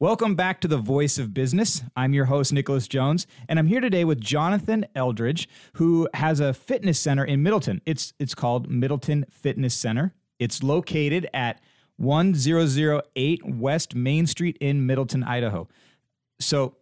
[0.00, 1.82] Welcome back to the Voice of Business.
[1.96, 6.54] I'm your host, Nicholas Jones, and I'm here today with Jonathan Eldredge, who has a
[6.54, 7.82] fitness center in Middleton.
[7.84, 10.14] It's it's called Middleton Fitness Center.
[10.38, 11.60] It's located at
[11.96, 15.66] 1008 West Main Street in Middleton, Idaho.
[16.38, 16.76] So,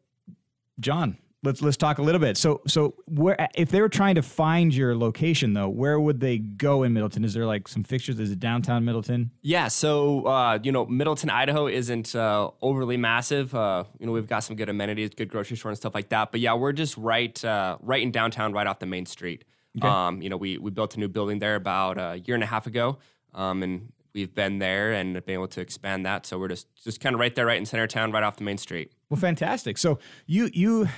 [0.79, 2.37] John, let's let's talk a little bit.
[2.37, 6.39] So so where if they were trying to find your location though, where would they
[6.39, 7.25] go in Middleton?
[7.25, 8.21] Is there like some fixtures?
[8.21, 9.31] Is it downtown Middleton?
[9.43, 13.55] Yeah, so uh, you know, Middleton, Idaho isn't uh, overly massive.
[13.55, 16.33] Uh, you know, we've got some good amenities, good grocery store and stuff like that.
[16.33, 19.45] But yeah, we're just right uh, right in downtown, right off the main street.
[19.79, 19.89] Okay.
[19.89, 22.47] Um, you know, we we built a new building there about a year and a
[22.47, 22.99] half ago,
[23.35, 26.27] um, and we've been there and been able to expand that.
[26.27, 28.45] So we're just just kind of right there, right in center town, right off the
[28.45, 28.93] main street.
[29.11, 29.79] Well, fantastic.
[29.79, 30.89] So you you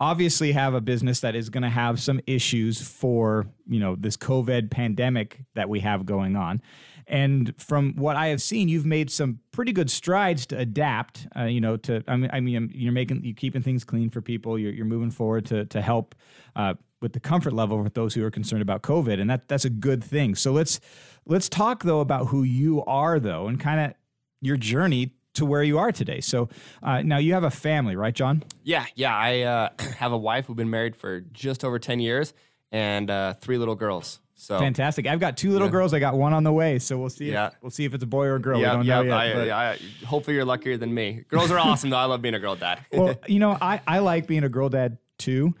[0.00, 4.16] obviously have a business that is going to have some issues for you know this
[4.16, 6.62] COVID pandemic that we have going on.
[7.06, 11.26] And from what I have seen, you've made some pretty good strides to adapt.
[11.36, 14.20] Uh, you know, to I mean, I mean, you're making you're keeping things clean for
[14.20, 14.58] people.
[14.58, 16.14] You're, you're moving forward to to help
[16.56, 19.64] uh, with the comfort level with those who are concerned about COVID, and that that's
[19.64, 20.34] a good thing.
[20.34, 20.80] So let's
[21.26, 23.94] let's talk though about who you are though, and kind of
[24.40, 26.20] your journey to where you are today.
[26.20, 26.48] So
[26.82, 28.42] uh, now you have a family, right, John?
[28.64, 29.16] Yeah, yeah.
[29.16, 32.32] I uh, have a wife who've been married for just over ten years
[32.72, 34.20] and uh, three little girls.
[34.34, 35.06] So Fantastic.
[35.06, 35.72] I've got two little Yeah.
[35.72, 35.92] girls.
[35.92, 37.30] I got one on the way, so we'll see.
[37.30, 37.48] Yeah.
[37.48, 38.58] If, we'll see if it's a boy or a girl.
[38.58, 38.94] yeah, we don't yeah.
[38.94, 39.12] know yet.
[39.12, 41.24] I, but- I, hopefully, you're luckier than me.
[41.28, 41.98] Girls are awesome, though.
[41.98, 42.80] I love being a girl dad.
[42.92, 45.54] well, you know, I, I like being a girl dad too.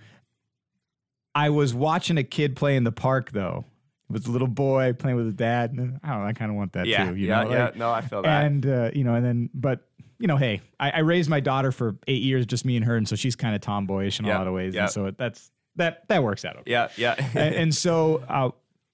[1.34, 3.64] I was watching a kid play in the park though.
[4.10, 5.70] It was a little boy playing with his dad.
[5.70, 6.26] and I don't know.
[6.26, 7.16] I kind of want that yeah, too.
[7.16, 7.50] You yeah, know?
[7.50, 7.64] yeah.
[7.66, 8.44] like- no, I feel that.
[8.44, 9.86] and uh, you know, and then, but
[10.18, 12.96] you know, hey, I, I raised my daughter for eight years, just me and her,
[12.96, 14.82] and so she's kind of tomboyish in a lot of ways, yeah.
[14.82, 16.56] and so that's that that works out.
[16.56, 16.72] Okay.
[16.72, 17.14] yeah, yeah.
[17.34, 18.50] and, and so uh,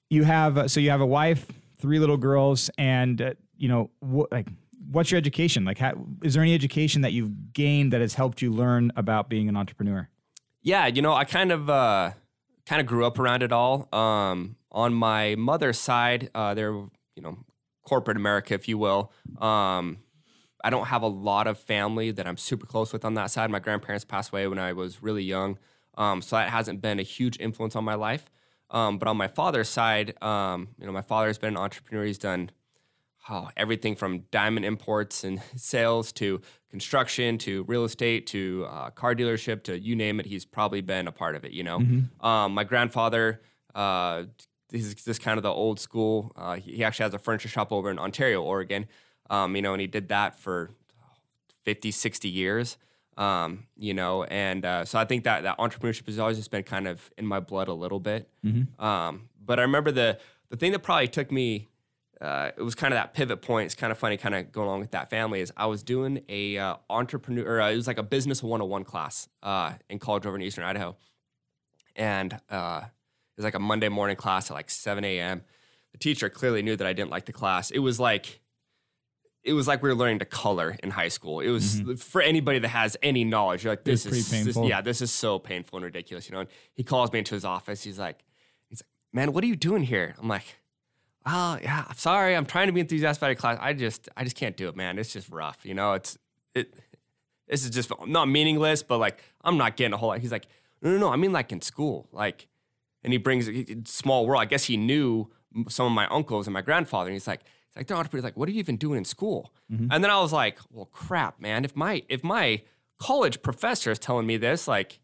[0.08, 1.46] you have uh, so you have a wife,
[1.78, 4.46] three little girls, and uh, you know what like
[4.90, 5.78] what's your education like?
[5.78, 9.48] How, is there any education that you've gained that has helped you learn about being
[9.48, 10.08] an entrepreneur?
[10.62, 12.12] Yeah, you know, I kind of uh,
[12.66, 13.88] kind of grew up around it all.
[13.94, 17.38] Um, on my mother's side, uh, they're you know
[17.82, 19.12] corporate America, if you will.
[19.38, 19.98] Um,
[20.64, 23.50] I don't have a lot of family that I'm super close with on that side.
[23.50, 25.58] My grandparents passed away when I was really young,
[25.96, 28.30] um, so that hasn't been a huge influence on my life.
[28.70, 32.04] Um, but on my father's side, um, you know, my father's been an entrepreneur.
[32.04, 32.50] He's done
[33.28, 39.14] oh, everything from diamond imports and sales to construction to real estate to uh, car
[39.14, 40.26] dealership to you name it.
[40.26, 41.52] He's probably been a part of it.
[41.52, 41.80] You know,
[42.20, 43.40] um, my grandfather.
[43.74, 44.24] Uh,
[44.72, 46.32] is just kind of the old school.
[46.36, 48.86] Uh, he, he actually has a furniture shop over in Ontario, Oregon.
[49.30, 50.70] Um, you know, and he did that for
[51.64, 52.76] 50, 60 years.
[53.16, 56.64] Um, you know, and uh, so I think that that entrepreneurship has always just been
[56.64, 58.28] kind of in my blood a little bit.
[58.78, 60.18] Um, but I remember the
[60.50, 61.68] the thing that probably took me
[62.20, 63.66] uh, it was kind of that pivot point.
[63.66, 65.40] It's kind of funny, kind of going along with that family.
[65.40, 68.84] Is I was doing a uh, entrepreneur, or, uh, it was like a business 101
[68.84, 70.96] class uh, in college over in Eastern Idaho,
[71.94, 75.42] and uh, it was like a Monday morning class at like 7 a.m.
[75.92, 77.70] The teacher clearly knew that I didn't like the class.
[77.70, 78.40] It was like
[79.42, 81.40] it was like we were learning to color in high school.
[81.40, 83.62] It was for anybody that has any knowledge.
[83.62, 86.28] You're like, this is this- yeah, this is so painful and ridiculous.
[86.28, 87.84] You know, and he calls me into his office.
[87.84, 88.24] He's like,
[88.68, 90.14] he's like, man, what are you doing here?
[90.18, 90.44] I'm like,
[91.26, 92.34] oh yeah, I'm sorry.
[92.34, 93.58] I'm trying to be enthusiastic about a class.
[93.60, 94.98] I just I just can't do it, man.
[94.98, 95.58] It's just rough.
[95.64, 96.16] You know, it's
[96.54, 96.74] it.
[97.48, 100.18] This is just not meaningless, but like I'm not getting a whole lot.
[100.20, 100.46] He's like,
[100.82, 101.08] no, no, no.
[101.10, 102.48] I mean like in school, like,
[103.04, 103.48] and he brings
[103.88, 104.42] small world.
[104.42, 105.30] I guess he knew
[105.68, 107.08] some of my uncles and my grandfather.
[107.08, 108.24] And he's like, he's like, they're entrepreneurs.
[108.24, 109.52] Like, what are you even doing in school?
[109.72, 109.88] Mm-hmm.
[109.90, 111.64] And then I was like, well, crap, man.
[111.64, 112.62] If my if my
[112.98, 114.98] college professor is telling me this, like,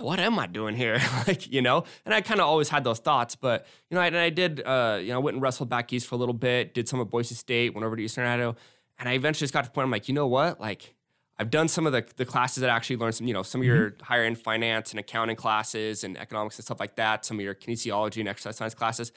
[0.00, 1.00] what am I doing here?
[1.26, 4.06] like, you know, and I kind of always had those thoughts, but you know, I,
[4.06, 6.34] and I did, uh, you know, I went and wrestled back east for a little
[6.34, 8.54] bit, did some at Boise State, went over to Eastern Idaho,
[8.98, 10.60] and I eventually just got to the point I'm like, you know what?
[10.60, 10.94] Like,
[11.38, 13.60] I've done some of the, the classes that I actually learned some, you know, some
[13.60, 17.38] of your higher end finance and accounting classes and economics and stuff like that, some
[17.38, 19.10] of your kinesiology and exercise science classes.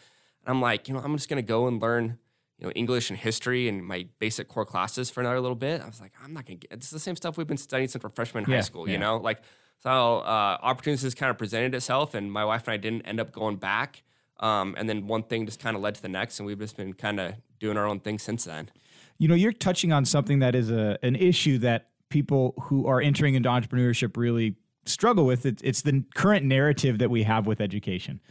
[0.44, 2.18] And I'm like, you know, I'm just going to go and learn,
[2.58, 5.82] you know, English and history and my basic core classes for another little bit.
[5.82, 7.90] I was like, I'm not going to get, it's the same stuff we've been studying
[7.90, 8.94] since we're freshmen in Yeah, high school, yeah.
[8.94, 9.41] you know, like,
[9.85, 13.32] so uh, opportunities kind of presented itself, and my wife and I didn't end up
[13.32, 14.02] going back.
[14.40, 16.76] Um, and then one thing just kind of led to the next, and we've just
[16.76, 18.72] been kind of doing our own thing since then.
[19.20, 22.99] You know, you're touching on something that is a an issue that people who are
[22.99, 24.55] entering into entrepreneurship really
[24.85, 25.46] struggle with.
[25.46, 28.22] It's, it's the current narrative that we have with education,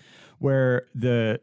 [0.40, 1.40] where the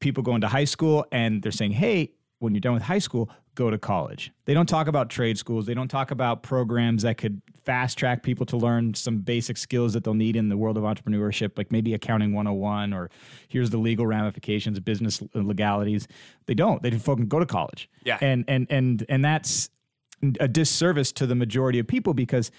[0.00, 3.28] people go into high school and they're saying, "Hey, when you're done with high school,
[3.54, 5.66] go to college." They don't talk about trade schools.
[5.66, 9.92] They don't talk about programs that could fast track people to learn some basic skills
[9.92, 13.10] that they'll need in the world of entrepreneurship, like maybe accounting 101 or
[13.48, 16.08] here's the legal ramifications, business legalities.
[16.46, 16.82] They don't.
[16.82, 17.88] They just fucking go to college.
[18.04, 18.18] Yeah.
[18.20, 19.70] And and and and that's
[20.40, 22.50] a disservice to the majority of people because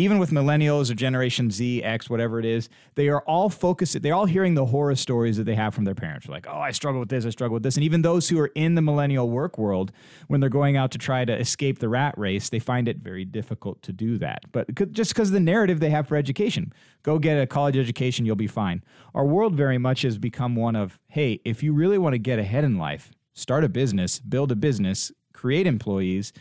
[0.00, 4.14] even with millennials or generation z x whatever it is they are all focused they're
[4.14, 6.28] all hearing the horror stories that they have from their parents.
[6.28, 7.76] Like oh i struggle with this i struggle with this.
[7.76, 9.92] And even those who are in the millennial work world
[10.28, 13.24] when they're going out to try to escape the rat race they find it very
[13.24, 14.42] difficult to do that.
[14.52, 16.72] But just because of the narrative they have for education.
[17.02, 18.82] Go get a college education you'll be fine.
[19.14, 22.38] Our world very much has become one of hey if you really want to get
[22.38, 26.32] ahead in life start a business build a business create employees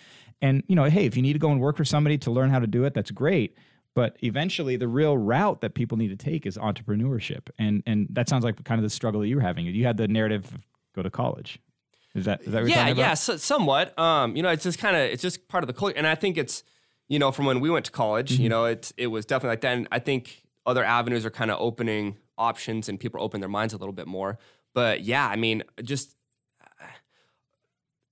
[0.41, 2.49] and, you know, hey, if you need to go and work for somebody to learn
[2.49, 3.55] how to do it, that's great.
[3.95, 8.29] But eventually, the real route that people need to take is entrepreneurship, and and that
[8.29, 9.65] sounds like kind of the struggle that you were having.
[9.65, 10.61] You had the narrative of
[10.95, 11.59] go to college.
[12.15, 13.97] Is that is that yeah yeah so, somewhat?
[13.97, 16.15] Um, you know, it's just kind of it's just part of the culture, and I
[16.15, 16.63] think it's
[17.07, 18.43] you know from when we went to college, mm-hmm.
[18.43, 19.77] you know, it it was definitely like that.
[19.77, 23.73] And I think other avenues are kind of opening options, and people open their minds
[23.73, 24.37] a little bit more.
[24.73, 26.15] But yeah, I mean, just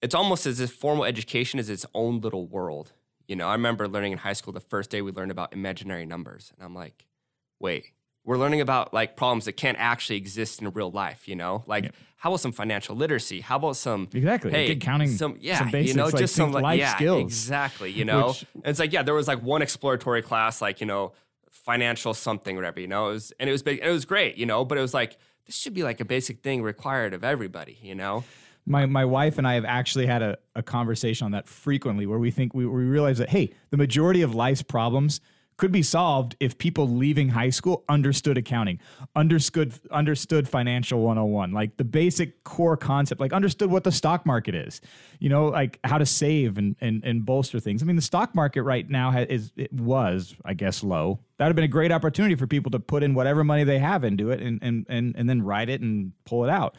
[0.01, 2.93] it's almost as if formal education is its own little world.
[3.27, 6.05] You know, I remember learning in high school the first day we learned about imaginary
[6.05, 7.05] numbers, and I'm like,
[7.59, 7.91] wait,
[8.23, 11.27] we're learning about like problems that can't actually exist in real life.
[11.27, 11.91] You know, like yeah.
[12.17, 13.41] how about some financial literacy?
[13.41, 15.09] How about some exactly hey, counting?
[15.09, 17.21] Some yeah, some basics, you know, like, just some like, life yeah, skills.
[17.23, 20.79] Exactly, you know, Which, and it's like yeah, there was like one exploratory class, like
[20.79, 21.13] you know,
[21.49, 22.79] financial something, whatever.
[22.79, 24.81] You know, it was and it was big, it was great, you know, but it
[24.81, 28.23] was like this should be like a basic thing required of everybody, you know
[28.67, 32.19] my my wife and I have actually had a, a conversation on that frequently where
[32.19, 35.21] we think we, we realize that hey, the majority of life's problems
[35.57, 38.79] could be solved if people leaving high school understood accounting,
[39.15, 44.53] understood understood financial 101, like the basic core concept, like understood what the stock market
[44.53, 44.81] is,
[45.19, 47.81] you know, like how to save and and, and bolster things.
[47.81, 51.19] I mean, the stock market right now has, is it was, I guess, low.
[51.37, 53.79] That would have been a great opportunity for people to put in whatever money they
[53.79, 56.75] have into it and and and, and then ride it and pull it out.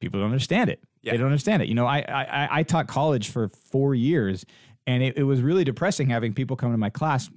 [0.00, 0.82] People don't understand it.
[1.02, 1.12] Yeah.
[1.12, 1.68] They don't understand it.
[1.68, 4.44] You know, I, I I taught college for four years,
[4.86, 7.30] and it, it was really depressing having people come to my class.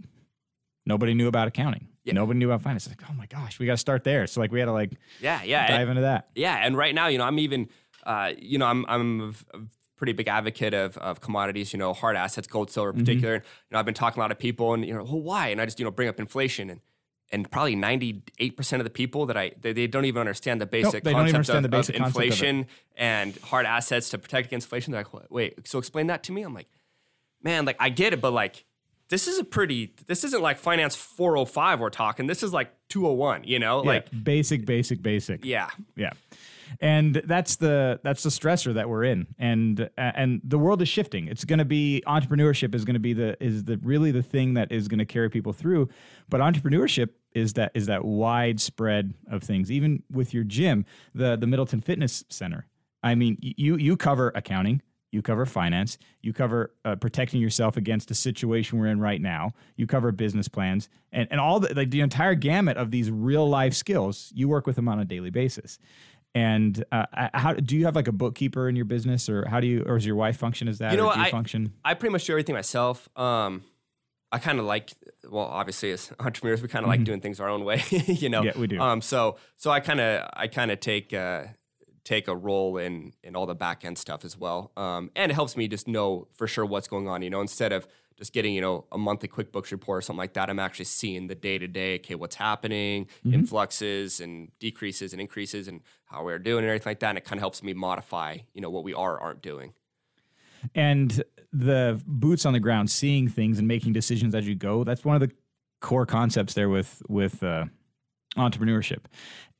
[0.85, 1.87] Nobody knew about accounting.
[2.03, 2.13] Yeah.
[2.13, 2.87] Nobody knew about finance.
[2.87, 4.27] It's like, oh my gosh, we got to start there.
[4.27, 6.27] So like, we had to like, yeah, yeah, dive and, into that.
[6.35, 7.69] Yeah, and right now, you know, I'm even,
[8.05, 9.59] uh, you know, I'm I'm a
[9.95, 11.71] pretty big advocate of, of commodities.
[11.71, 13.05] You know, hard assets, gold, silver, in mm-hmm.
[13.05, 13.37] particular.
[13.37, 13.47] Mm-hmm.
[13.69, 15.47] You know, I've been talking to a lot of people, and you know, well, why?
[15.47, 16.81] And I just you know bring up inflation and
[17.33, 21.03] and probably 98% of the people that I they, they don't even understand the basic
[21.03, 22.65] nope, concept, of, the basic of inflation of
[22.95, 24.93] and hard assets to protect against inflation.
[24.93, 26.43] They're like, wait, so explain that to me.
[26.43, 26.69] I'm like,
[27.41, 28.65] man, like I get it, but like
[29.09, 32.27] this is a pretty this isn't like finance 405 we're talking.
[32.27, 33.83] This is like 201, you know?
[33.83, 35.43] Yeah, like basic, basic, basic.
[35.43, 35.69] Yeah.
[35.95, 36.11] Yeah
[36.79, 41.27] and that's the that's the stressor that we're in and and the world is shifting
[41.27, 44.53] it's going to be entrepreneurship is going to be the is the really the thing
[44.53, 45.89] that is going to carry people through
[46.29, 51.47] but entrepreneurship is that is that widespread of things even with your gym the the
[51.47, 52.67] middleton fitness center
[53.03, 54.81] i mean you you cover accounting
[55.11, 59.51] you cover finance you cover uh, protecting yourself against the situation we're in right now
[59.75, 63.47] you cover business plans and, and all the like the entire gamut of these real
[63.47, 65.77] life skills you work with them on a daily basis
[66.35, 69.67] and uh, how do you have like a bookkeeper in your business, or how do
[69.67, 70.91] you, or does your wife function as that?
[70.91, 71.73] You know, what, I function.
[71.85, 73.07] I pretty much do everything myself.
[73.15, 73.63] Um,
[74.33, 74.91] I kind of like,
[75.29, 76.99] well, obviously as entrepreneurs, we kind of mm-hmm.
[76.99, 77.83] like doing things our own way.
[77.91, 78.81] you know, yeah, we do.
[78.81, 81.43] Um, so so I kind of I kind of take uh,
[82.03, 84.71] take a role in in all the back end stuff as well.
[84.75, 87.21] Um, and it helps me just know for sure what's going on.
[87.21, 87.87] You know, instead of
[88.17, 90.49] just getting you know a monthly QuickBooks report or something like that.
[90.49, 91.95] I'm actually seeing the day to day.
[91.95, 93.33] Okay, what's happening, mm-hmm.
[93.33, 97.09] influxes and decreases and increases, and how we're doing and everything like that.
[97.09, 99.73] And it kind of helps me modify you know what we are aren't doing.
[100.75, 104.83] And the boots on the ground, seeing things and making decisions as you go.
[104.83, 105.31] That's one of the
[105.81, 107.65] core concepts there with with uh,
[108.35, 109.05] entrepreneurship.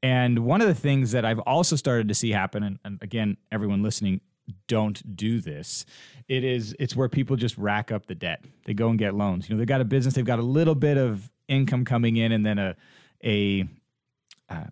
[0.02, 3.38] And one of the things that I've also started to see happen, and, and again,
[3.52, 4.20] everyone listening,
[4.68, 5.86] don't do this
[6.28, 9.48] it is it's where people just rack up the debt they go and get loans
[9.48, 12.32] you know they've got a business they've got a little bit of income coming in
[12.32, 12.76] and then a
[13.24, 13.66] a
[14.50, 14.66] uh,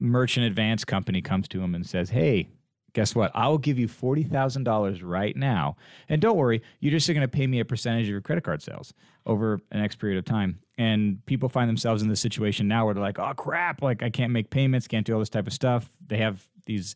[0.00, 2.48] merchant advance company comes to them and says hey
[2.92, 5.76] guess what i will give you $40000 right now
[6.08, 8.62] and don't worry you're just going to pay me a percentage of your credit card
[8.62, 8.92] sales
[9.26, 12.94] over an next period of time and people find themselves in this situation now where
[12.94, 15.52] they're like oh crap like i can't make payments can't do all this type of
[15.52, 16.94] stuff they have these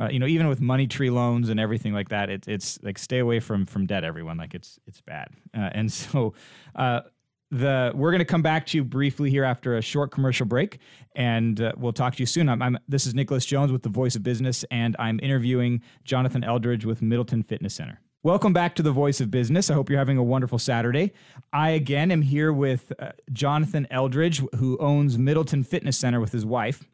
[0.00, 2.96] uh, you know, even with money tree loans and everything like that, it's it's like
[2.96, 4.38] stay away from from debt, everyone.
[4.38, 5.28] Like it's it's bad.
[5.54, 6.32] Uh, and so,
[6.74, 7.02] uh,
[7.50, 10.78] the we're going to come back to you briefly here after a short commercial break,
[11.14, 12.48] and uh, we'll talk to you soon.
[12.48, 16.42] I'm, I'm, this is Nicholas Jones with the Voice of Business, and I'm interviewing Jonathan
[16.42, 18.00] Eldredge with Middleton Fitness Center.
[18.22, 19.70] Welcome back to the Voice of Business.
[19.70, 21.12] I hope you're having a wonderful Saturday.
[21.52, 26.44] I again am here with uh, Jonathan Eldredge, who owns Middleton Fitness Center with his
[26.44, 26.84] wife,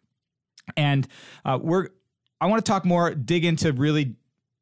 [0.77, 1.07] and
[1.45, 1.89] uh, we're
[2.41, 4.17] I want to talk more, dig into really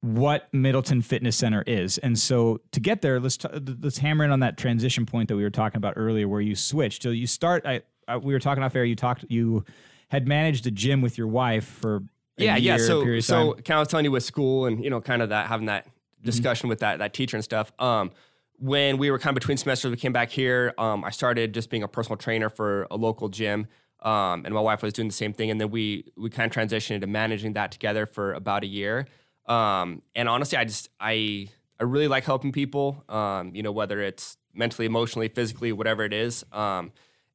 [0.04, 1.96] what Middleton Fitness Center is.
[1.96, 3.48] And so to get there, let's t-
[3.80, 6.54] let's hammer in on that transition point that we were talking about earlier, where you
[6.54, 7.02] switched.
[7.02, 7.64] So you start.
[7.64, 8.84] I, I we were talking off air.
[8.84, 9.24] You talked.
[9.28, 9.64] You
[10.08, 12.02] had managed a gym with your wife for
[12.36, 12.86] yeah, year, yeah.
[12.86, 15.66] So so kind of telling you with school and you know kind of that having
[15.66, 16.26] that mm-hmm.
[16.26, 16.70] discussion mm-hmm.
[16.70, 17.72] with that that teacher and stuff.
[17.78, 18.10] Um,
[18.58, 20.74] when we were kind of between semesters, we came back here.
[20.76, 23.68] Um, I started just being a personal trainer for a local gym.
[24.02, 26.54] Um, and my wife was doing the same thing, and then we we kind of
[26.54, 29.06] transitioned into managing that together for about a year.
[29.46, 31.48] Um, and honestly, I just I
[31.78, 33.04] I really like helping people.
[33.08, 36.44] Um, you know, whether it's mentally, emotionally, physically, whatever it is.
[36.52, 36.92] Um,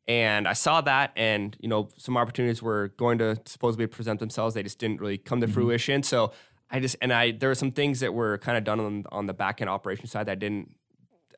[0.07, 4.55] and I saw that, and you know, some opportunities were going to supposedly present themselves.
[4.55, 5.53] They just didn't really come to mm-hmm.
[5.53, 6.03] fruition.
[6.03, 6.31] So
[6.71, 9.25] I just and I there were some things that were kind of done on on
[9.27, 10.73] the back end operation side that I didn't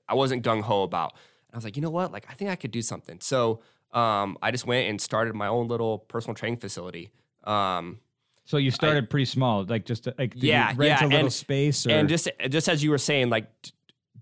[0.07, 1.13] I wasn't gung ho about.
[1.13, 2.11] And I was like, you know what?
[2.11, 3.19] Like I think I could do something.
[3.19, 3.61] So
[3.93, 7.09] um, I just went and started my own little personal training facility.
[7.43, 7.99] Um,
[8.51, 11.33] so you started I, pretty small, like just like yeah, rent yeah, a little and,
[11.33, 11.91] space, or?
[11.91, 13.49] and just just as you were saying, like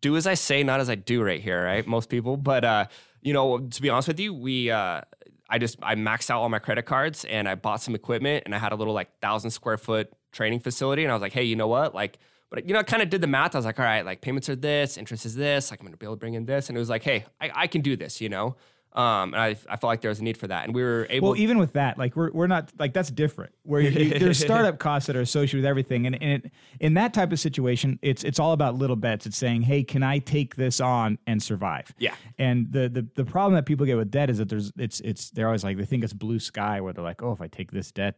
[0.02, 1.86] do as I say, not as I do, right here, right?
[1.88, 2.86] Most people, but uh,
[3.24, 5.02] you know, to be honest with you, we uh,
[5.50, 8.54] I just I maxed out all my credit cards and I bought some equipment and
[8.54, 11.46] I had a little like thousand square foot training facility and I was like, hey,
[11.46, 12.20] you know what, like.
[12.52, 13.56] But you know, I kind of did the math.
[13.56, 15.72] I was like, all right, like payments are this, interest is this.
[15.72, 17.52] Like I'm gonna be able to bring in this, and it was like, hey, I,
[17.56, 18.22] I can do this.
[18.22, 18.56] You know,
[18.94, 21.06] um, and I, I felt like there was a need for that, and we were
[21.12, 21.30] able.
[21.30, 23.54] Well, even with that, like we're, we're not like that's different.
[23.62, 26.96] Where you, you, there's startup costs that are associated with everything, and, and it, in
[26.96, 29.28] that type of situation, it's it's all about little bets.
[29.28, 31.94] It's saying, hey, can I take this on and survive?
[32.00, 32.16] Yeah.
[32.40, 35.30] And the the the problem that people get with debt is that there's it's it's
[35.30, 37.72] they're always like they think it's blue sky where they're like, oh, if I take
[37.72, 38.18] this debt,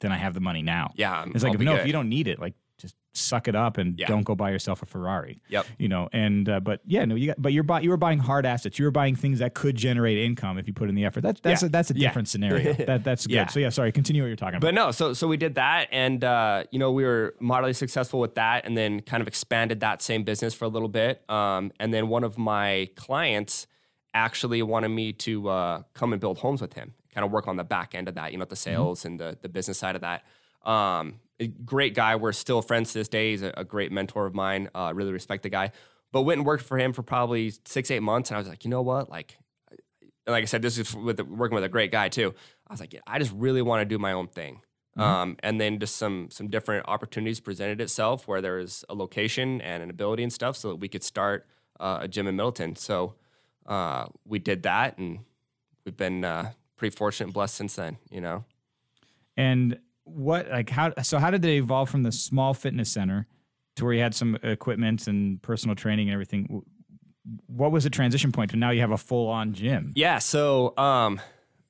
[0.00, 0.90] then I have the money now.
[0.96, 1.26] Yeah.
[1.34, 1.80] It's like no, good.
[1.80, 2.54] if you don't need it, like
[3.18, 4.06] suck it up and yeah.
[4.06, 5.40] don't go buy yourself a Ferrari.
[5.48, 5.66] Yep.
[5.78, 8.18] You know, and uh, but yeah, no, you got, but you're buy, you were buying
[8.18, 8.78] hard assets.
[8.78, 11.22] You were buying things that could generate income if you put in the effort.
[11.22, 11.66] That's that's yeah.
[11.66, 12.32] a, that's a different yeah.
[12.32, 12.72] scenario.
[12.86, 13.50] that that's good.
[13.50, 14.68] So yeah, sorry, continue what you're talking about.
[14.68, 18.20] But no, so so we did that, and uh, you know we were moderately successful
[18.20, 21.28] with that, and then kind of expanded that same business for a little bit.
[21.28, 23.66] Um, and then one of my clients
[24.14, 27.56] actually wanted me to uh, come and build homes with him, kind of work on
[27.56, 28.70] the back end of that, you know, the mm-hmm.
[28.70, 29.08] sales mm-hmm.
[29.08, 30.24] and the the business side of that.
[30.68, 32.16] Um, great guy.
[32.16, 33.30] We're still friends to this day.
[33.30, 34.68] He's a, a great mentor of mine.
[34.74, 35.72] Uh, really respect the guy.
[36.10, 38.64] But went and worked for him for probably six, eight months, and I was like,
[38.64, 39.10] you know what?
[39.10, 39.36] Like,
[40.26, 42.34] like I said, this is with the, working with a great guy too.
[42.66, 44.62] I was like, yeah, I just really want to do my own thing.
[44.96, 45.00] Mm-hmm.
[45.00, 49.60] Um, and then just some some different opportunities presented itself where there was a location
[49.60, 51.46] and an ability and stuff, so that we could start
[51.78, 52.74] uh, a gym in Middleton.
[52.74, 53.14] So
[53.66, 55.20] uh, we did that, and
[55.84, 57.98] we've been uh, pretty fortunate and blessed since then.
[58.10, 58.44] You know.
[59.36, 63.26] And what like how so how did they evolve from the small fitness center
[63.76, 66.62] to where you had some equipment and personal training and everything?
[67.46, 69.92] What was the transition point to now you have a full on gym?
[69.94, 71.20] Yeah so um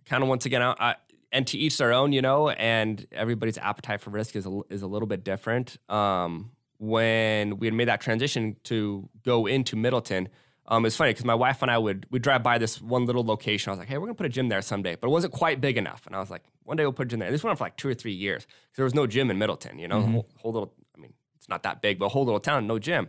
[0.07, 0.97] kind of once again I,
[1.33, 4.83] and to each their own you know and everybody's appetite for risk is a, is
[4.83, 5.77] a little bit different.
[5.89, 10.29] Um when we had made that transition to go into middleton
[10.71, 13.25] um, it's funny because my wife and I would we drive by this one little
[13.25, 13.71] location.
[13.71, 15.63] I was like, hey, we're gonna put a gym there someday, but it wasn't quite
[15.63, 16.07] big enough.
[16.07, 17.31] And I was like, one day we'll put a gym there.
[17.31, 19.39] this went on for like two or three years because there was no gym in
[19.39, 19.79] Middleton.
[19.79, 20.13] You know, mm-hmm.
[20.13, 20.75] whole, whole, little.
[20.95, 23.09] I mean, it's not that big, but a whole little town, no gym.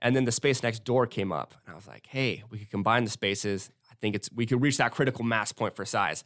[0.00, 2.70] And then the space next door came up, and I was like, hey, we could
[2.70, 3.70] combine the spaces.
[3.88, 6.24] I think it's we could reach that critical mass point for size.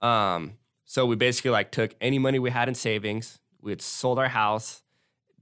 [0.00, 0.54] Um,
[0.86, 4.28] so we basically like took any money we had in savings, we had sold our
[4.28, 4.82] house,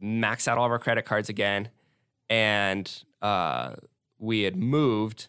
[0.03, 1.69] maxed out all of our credit cards again,
[2.29, 3.75] and uh,
[4.19, 5.29] we had moved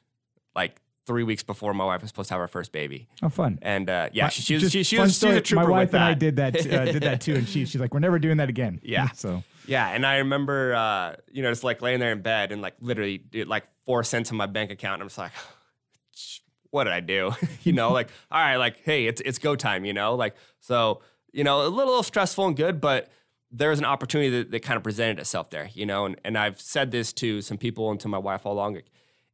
[0.55, 3.07] like three weeks before my wife was supposed to have our first baby.
[3.23, 3.57] Oh, fun!
[3.63, 5.69] And uh, yeah, my, she, she, was, she, she was, she was a trooper My
[5.69, 8.19] wife and I did that uh, did that too, and she, she's like, "We're never
[8.19, 9.09] doing that again." Yeah.
[9.15, 12.61] so yeah, and I remember uh, you know just like laying there in bed and
[12.61, 15.31] like literally it, like four cents in my bank account, and I'm just like.
[16.71, 17.31] What did I do?
[17.63, 20.13] you know, like, all right, like, hey, it's it's go time, you know?
[20.13, 21.01] Like, so,
[21.33, 23.09] you know, a little stressful and good, but
[23.51, 26.37] there was an opportunity that, that kind of presented itself there, you know, and, and
[26.37, 28.81] I've said this to some people and to my wife all along.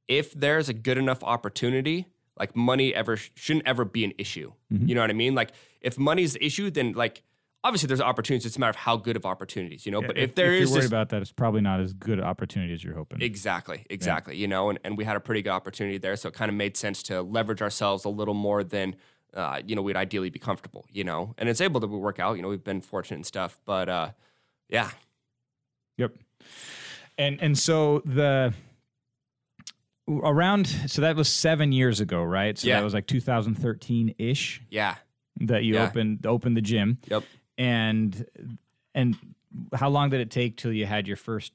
[0.07, 2.07] If there's a good enough opportunity,
[2.39, 4.51] like money ever shouldn't ever be an issue.
[4.71, 4.87] Mm-hmm.
[4.87, 5.35] You know what I mean?
[5.35, 7.23] Like if money's the issue, then like
[7.63, 8.45] obviously there's opportunities.
[8.45, 10.01] It's a matter of how good of opportunities, you know.
[10.01, 11.93] Yeah, but if, if there if is you're worried about that, it's probably not as
[11.93, 13.21] good an opportunity as you're hoping.
[13.21, 14.35] Exactly, exactly.
[14.35, 14.41] Yeah.
[14.41, 16.55] You know, and, and we had a pretty good opportunity there, so it kind of
[16.55, 18.95] made sense to leverage ourselves a little more than
[19.35, 20.85] uh, you know we'd ideally be comfortable.
[20.91, 22.37] You know, and it's able to work out.
[22.37, 24.09] You know, we've been fortunate and stuff, but uh,
[24.69, 24.89] yeah.
[25.97, 26.15] Yep.
[27.17, 28.53] And and so the
[30.07, 32.57] around so that was seven years ago, right?
[32.57, 32.77] So yeah.
[32.77, 34.61] that was like 2013 ish.
[34.69, 34.95] Yeah.
[35.41, 35.87] That you yeah.
[35.87, 36.99] opened opened the gym.
[37.07, 37.23] Yep.
[37.57, 38.25] And
[38.93, 39.17] and
[39.73, 41.53] how long did it take till you had your first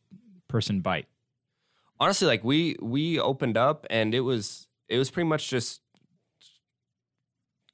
[0.49, 1.07] person bite?
[1.99, 5.81] Honestly, like we we opened up and it was it was pretty much just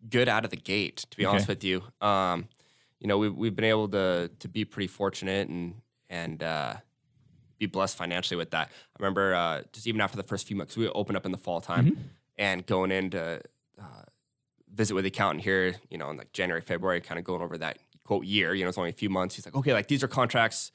[0.09, 1.07] good out of the gate.
[1.11, 1.31] To be okay.
[1.31, 2.49] honest with you, um,
[3.01, 5.75] you know, we we've been able to to be pretty fortunate and
[6.09, 6.75] and uh,
[7.59, 8.69] be blessed financially with that.
[8.69, 11.39] I remember uh, just even after the first few months, we opened up in the
[11.39, 12.01] fall time Mm-hmm.
[12.39, 13.41] and going in to
[13.79, 14.03] uh,
[14.73, 17.59] visit with the accountant here, you know, in like January, February, kind of going over
[17.59, 18.55] that quote year.
[18.55, 19.35] You know, it's only a few months.
[19.35, 20.73] He's like, okay, like these are contracts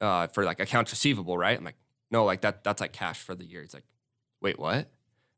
[0.00, 1.56] uh, for like accounts receivable, right?
[1.58, 1.76] I'm like,
[2.10, 3.60] no, like that that's like cash for the year.
[3.62, 3.84] He's like,
[4.40, 4.90] wait, what?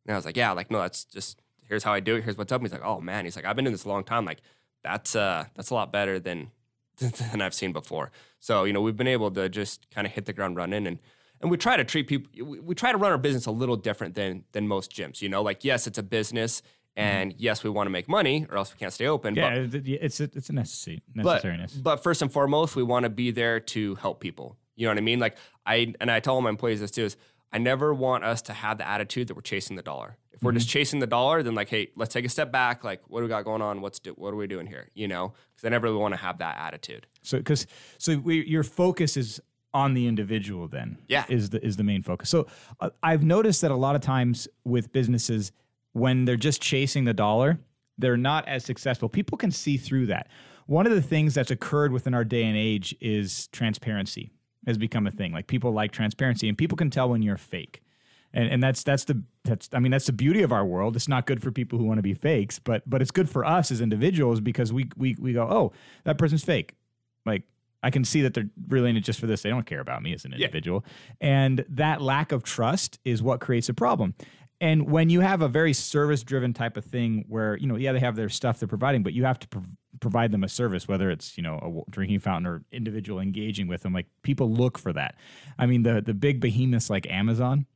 [0.07, 1.42] And I was like, yeah, like no, that's just
[1.73, 2.25] here's how I do it.
[2.25, 2.61] Here's what's up.
[2.61, 4.27] And he's like, oh man, he's like, I've been doing this a long time.
[4.27, 4.43] Like
[4.85, 6.51] that's uh that's a lot better than
[6.99, 8.13] than I've seen before.
[8.41, 10.99] So you know, we've been able to just kind of hit the ground running and.
[11.41, 12.31] And we try to treat people.
[12.47, 15.21] We, we try to run our business a little different than than most gyms.
[15.21, 16.63] You know, like yes, it's a business,
[16.95, 19.35] and yes, we want to make money, or else we can't stay open.
[19.35, 21.43] Yeah, but it's a, it's a necessary but,
[21.83, 24.57] but first and foremost, we want to be there to help people.
[24.77, 25.19] You know what I mean?
[25.19, 25.37] Like
[25.67, 27.17] I and I tell all my employees this too is
[27.53, 30.17] I never want us to have the attitude that we're chasing the dollar.
[30.33, 32.83] If we're just chasing the dollar, then like, hey, let's take a step back.
[32.83, 33.81] Like, what do we got going on?
[33.83, 34.89] What's do, what are we doing here?
[34.95, 37.07] You know, because I never really want to have that attitude.
[37.23, 37.67] So because
[37.99, 39.41] so we, your focus is
[39.75, 41.25] on the individual then Yeah.
[41.29, 42.29] is the is the main focus.
[42.31, 42.47] So
[42.81, 45.53] uh, I've noticed that a lot of times with businesses
[45.93, 47.59] when they're just chasing the dollar,
[47.99, 49.09] they're not as successful.
[49.09, 50.29] People can see through that.
[50.67, 54.31] One of the things that's occurred within our day and age is transparency
[54.67, 55.33] has become a thing.
[55.33, 57.83] Like people like transparency and people can tell when you're fake.
[58.35, 60.97] And, and that's that's the that's I mean that's the beauty of our world.
[60.97, 63.45] It's not good for people who want to be fakes, but but it's good for
[63.45, 65.73] us as individuals because we we we go, "Oh,
[66.05, 66.75] that person's fake."
[67.27, 67.43] Like
[67.83, 69.43] I can see that they're really in it just for this.
[69.43, 70.85] They don't care about me as an individual.
[71.21, 74.15] And that lack of trust is what creates a problem.
[74.63, 77.93] And when you have a very service driven type of thing where, you know, yeah,
[77.93, 79.67] they have their stuff they're providing, but you have to prov-
[80.01, 83.67] provide them a service, whether it's, you know, a w- drinking fountain or individual engaging
[83.67, 85.17] with them, like people look for that.
[85.59, 87.67] I mean, the, the big behemoths like Amazon,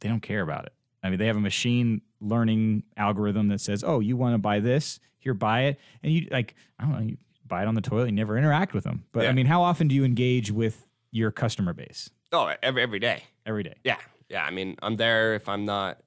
[0.00, 0.72] they don't care about it.
[1.02, 4.58] I mean, they have a machine learning algorithm that says, "Oh, you want to buy
[4.58, 4.98] this?
[5.18, 8.06] Here, buy it." And you like, I don't know, you buy it on the toilet.
[8.06, 9.04] You never interact with them.
[9.12, 12.98] But I mean, how often do you engage with your customer base Oh, every every
[12.98, 13.22] day.
[13.44, 13.74] every day?
[13.84, 13.98] Yeah,
[14.30, 14.44] yeah.
[14.44, 15.98] I mean, I'm there if I'm not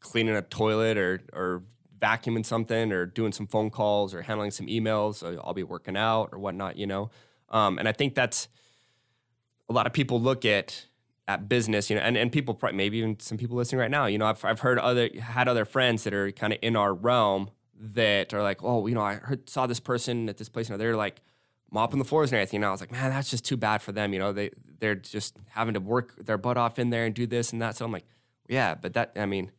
[0.00, 1.62] cleaning a toilet or or
[1.98, 5.24] vacuuming something or doing some phone calls or handling some emails.
[5.44, 7.10] I'll be working out or whatnot, you know.
[7.48, 8.48] Um, and I think that's
[9.68, 10.86] a lot of people look at
[11.26, 14.06] at business, you know, and, and people probably maybe even some people listening right now,
[14.06, 16.94] you know, I've I've heard other had other friends that are kind of in our
[16.94, 20.70] realm that are like, oh, you know, I heard saw this person at this place,
[20.70, 21.20] and they're like
[21.70, 22.58] mopping the floors and everything.
[22.58, 24.12] And I was like, man, that's just too bad for them.
[24.12, 27.26] You know, they they're just having to work their butt off in there and do
[27.26, 27.76] this and that.
[27.76, 28.06] So I'm like,
[28.48, 29.52] yeah, but that I mean,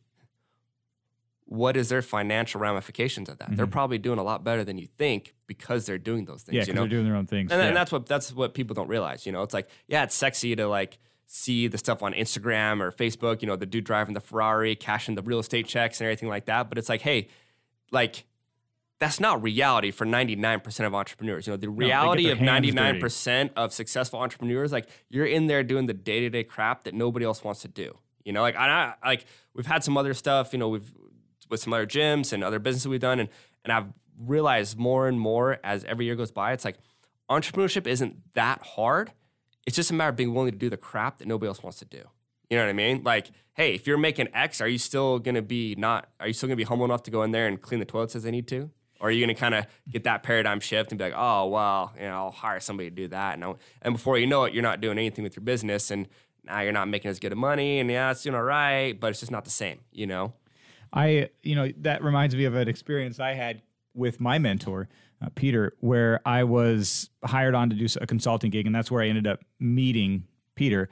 [1.50, 3.48] what is their financial ramifications of that?
[3.56, 3.72] They're mm-hmm.
[3.72, 6.54] probably doing a lot better than you think because they're doing those things.
[6.54, 7.50] Yeah, you because know, they're doing their own things.
[7.50, 7.66] and, yeah.
[7.66, 9.26] and that's what that's what people don't realize.
[9.26, 12.92] You know, it's like yeah, it's sexy to like see the stuff on Instagram or
[12.92, 13.42] Facebook.
[13.42, 16.44] You know, the dude driving the Ferrari, cashing the real estate checks and everything like
[16.44, 16.68] that.
[16.68, 17.26] But it's like, hey,
[17.90, 18.26] like
[19.00, 21.48] that's not reality for 99% of entrepreneurs.
[21.48, 25.86] You know, the reality their of 99% of successful entrepreneurs, like you're in there doing
[25.86, 27.98] the day-to-day crap that nobody else wants to do.
[28.24, 30.92] You know, like I I- like we've had some other stuff, you know, we've
[31.50, 33.28] with some other gyms and other businesses we've done and
[33.64, 33.86] and I've
[34.18, 36.78] realized more and more as every year goes by, it's like
[37.30, 39.12] entrepreneurship isn't that hard.
[39.66, 41.78] It's just a matter of being willing to do the crap that nobody else wants
[41.80, 42.02] to do.
[42.48, 43.02] You know what I mean?
[43.04, 46.08] Like, hey, if you're making X, are you still gonna be not?
[46.18, 48.16] Are you still gonna be humble enough to go in there and clean the toilets
[48.16, 48.70] as they need to?
[49.00, 51.92] Or are you gonna kind of get that paradigm shift and be like, oh well,
[51.96, 54.52] you know, I'll hire somebody to do that, and I'll, and before you know it,
[54.52, 56.08] you're not doing anything with your business, and
[56.44, 59.08] now you're not making as good of money, and yeah, it's doing all right, but
[59.10, 60.32] it's just not the same, you know?
[60.92, 63.62] I, you know, that reminds me of an experience I had
[63.94, 64.88] with my mentor,
[65.22, 69.02] uh, Peter, where I was hired on to do a consulting gig, and that's where
[69.02, 70.24] I ended up meeting
[70.54, 70.88] Peter.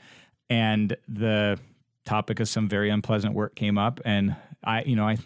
[0.51, 1.59] And the
[2.05, 5.19] topic of some very unpleasant work came up, and I, you know, I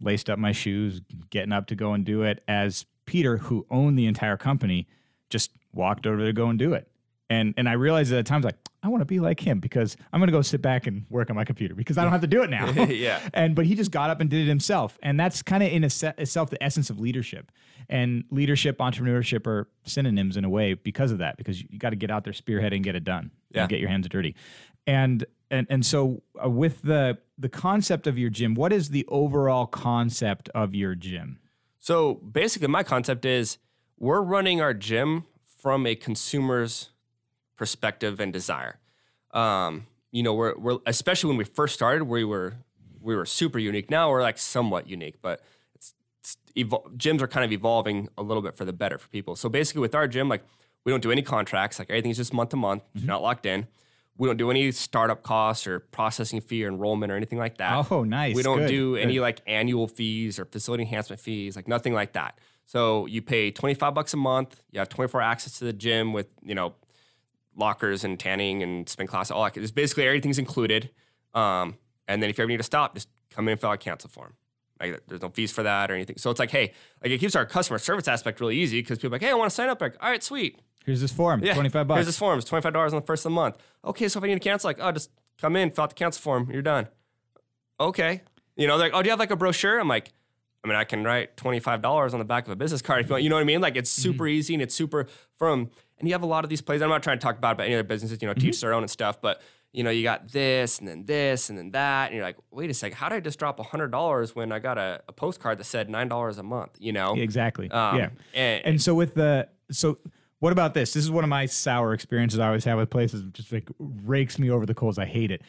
[0.00, 2.42] laced up my shoes, getting up to go and do it.
[2.48, 4.88] As Peter, who owned the entire company,
[5.30, 6.88] just walked over to go and do it.
[7.32, 9.96] And and I realized at the time, like, I want to be like him because
[10.12, 12.20] I'm going to go sit back and work on my computer because I don't have
[12.20, 12.70] to do it now.
[12.92, 13.20] Yeah.
[13.32, 15.82] And but he just got up and did it himself, and that's kind of in
[15.82, 17.50] a se- itself the essence of leadership.
[17.88, 21.36] And leadership, entrepreneurship are synonyms in a way because of that.
[21.38, 23.30] Because you, you got to get out there, spearhead, and get it done.
[23.50, 23.62] Yeah.
[23.62, 24.34] And get your hands dirty.
[24.86, 29.06] And and and so uh, with the the concept of your gym, what is the
[29.08, 31.38] overall concept of your gym?
[31.78, 33.56] So basically, my concept is
[33.98, 36.90] we're running our gym from a consumer's
[37.62, 38.80] perspective and desire.
[39.30, 42.54] Um, you know, we're, we're especially when we first started, we were
[43.00, 43.88] we were super unique.
[43.88, 45.42] Now we're like somewhat unique, but
[45.76, 49.08] it's, it's evol- gyms are kind of evolving a little bit for the better for
[49.10, 49.36] people.
[49.36, 50.42] So basically, with our gym, like
[50.84, 51.78] we don't do any contracts.
[51.78, 52.82] Like everything's just month to month.
[52.94, 53.68] You're not locked in.
[54.16, 57.86] We don't do any startup costs or processing fee or enrollment or anything like that.
[57.92, 58.34] Oh, nice.
[58.34, 58.68] We don't Good.
[58.68, 59.20] do any Good.
[59.20, 62.38] like annual fees or facility enhancement fees, like nothing like that.
[62.66, 64.60] So you pay 25 bucks a month.
[64.72, 66.74] You have 24 access to the gym with, you know,
[67.56, 69.56] lockers and tanning and spin class, all that.
[69.56, 70.90] It's basically everything's included.
[71.34, 71.76] Um,
[72.08, 73.78] and then if you ever need to stop, just come in and fill out a
[73.78, 74.34] cancel form.
[74.80, 76.16] Like there's no fees for that or anything.
[76.18, 79.08] So it's like, hey, like it keeps our customer service aspect really easy because people
[79.08, 79.80] are like, hey, I want to sign up.
[79.80, 80.58] Like, all right, sweet.
[80.84, 81.54] Here's this form, Yeah.
[81.54, 81.96] 25 bucks.
[81.98, 82.38] Here's this form.
[82.38, 83.56] It's twenty five dollars on the first of the month.
[83.84, 85.10] Okay, so if I need to cancel, like, oh, just
[85.40, 86.48] come in, fill out the cancel form.
[86.50, 86.88] You're done.
[87.78, 88.22] Okay.
[88.56, 89.78] You know, they're like, oh, do you have like a brochure?
[89.78, 90.12] I'm like,
[90.64, 93.00] I mean, I can write twenty five dollars on the back of a business card
[93.02, 93.22] if you want.
[93.22, 93.60] You know what I mean?
[93.60, 95.06] Like, it's super easy and it's super
[95.38, 95.70] from.
[96.02, 96.82] And you have a lot of these places.
[96.82, 98.20] I'm not trying to talk about, about any other businesses.
[98.20, 99.40] You know, teach their own and stuff, but.
[99.74, 102.68] You know, you got this and then this and then that, and you're like, wait
[102.68, 105.56] a second, how did I just drop hundred dollars when I got a, a postcard
[105.56, 106.72] that said nine dollars a month?
[106.78, 107.70] You know, exactly.
[107.70, 108.08] Um, yeah.
[108.34, 109.96] and- And so with the so
[110.40, 110.92] what about this?
[110.92, 113.22] This is one of my sour experiences I always have with places.
[113.32, 114.98] Just like rakes me over the coals.
[114.98, 115.40] I hate it.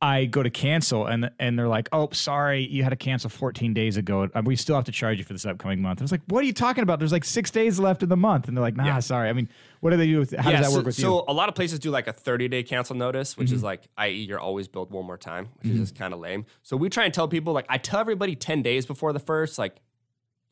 [0.00, 3.74] I go to cancel and and they're like, "Oh, sorry, you had to cancel 14
[3.74, 4.28] days ago.
[4.32, 6.40] Uh, We still have to charge you for this upcoming month." I was like, "What
[6.44, 7.00] are you talking about?
[7.00, 9.00] There's like six days left in the month." And they're like, "Nah, Yeah.
[9.00, 9.28] sorry.
[9.28, 9.48] I mean,
[9.80, 10.20] what do they do?
[10.20, 11.30] With, how does that so, work with so you?" Mm-hmm.
[11.30, 14.12] a lot of places do like a 30 day cancel notice, which is like, i.e.,
[14.22, 16.46] you're always billed one more time, which is just kind of lame.
[16.62, 19.58] So we try and tell people, like, I tell everybody 10 days before the first,
[19.58, 19.76] like,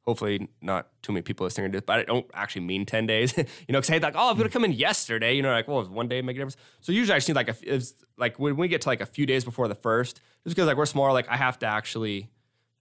[0.06, 3.34] hopefully not too many people listening to this, but I don't actually mean 10 days,
[3.36, 5.66] you know, because I like, oh, I'm going to come in yesterday, you know, like,
[5.66, 6.56] well, one day make a difference?
[6.80, 9.06] So usually I just need like, a, it's like when we get to like a
[9.06, 12.30] few days before the first, just because like we're smaller, like I have to actually,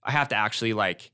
[0.04, 1.10] I have to actually like,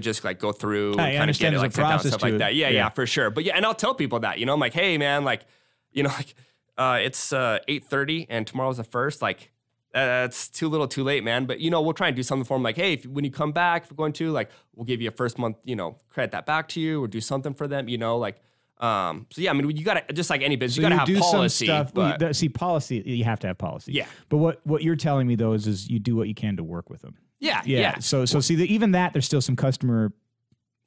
[0.00, 2.22] just like go through I and kind of understand get it, like sit down stuff
[2.22, 2.38] like it.
[2.38, 2.54] that.
[2.54, 2.74] Yeah, Yeah.
[2.74, 3.30] yeah, for sure.
[3.30, 5.46] But yeah, and I'll tell people that, you know, I'm like, hey man, like,
[5.92, 6.34] you know, like
[6.76, 9.52] uh it's uh 8:30 and tomorrow's the first, like
[9.94, 11.46] that's too little too late, man.
[11.46, 12.62] But you know, we'll try and do something for them.
[12.62, 15.08] Like, hey, if, when you come back, if we're going to, like, we'll give you
[15.08, 17.88] a first month, you know, credit that back to you or do something for them,
[17.88, 18.40] you know, like
[18.80, 21.16] um so yeah, I mean you gotta just like any business, So you gotta you
[21.18, 21.66] have policy.
[21.66, 21.94] stuff.
[21.94, 23.92] but- you- see, policy you have to have policy.
[23.92, 24.06] Yeah.
[24.28, 26.64] But what what you're telling me though is is you do what you can to
[26.64, 27.14] work with them.
[27.38, 27.78] yeah, Yeah.
[27.78, 27.98] yeah.
[28.00, 30.12] So so see, the, even that there's still some customer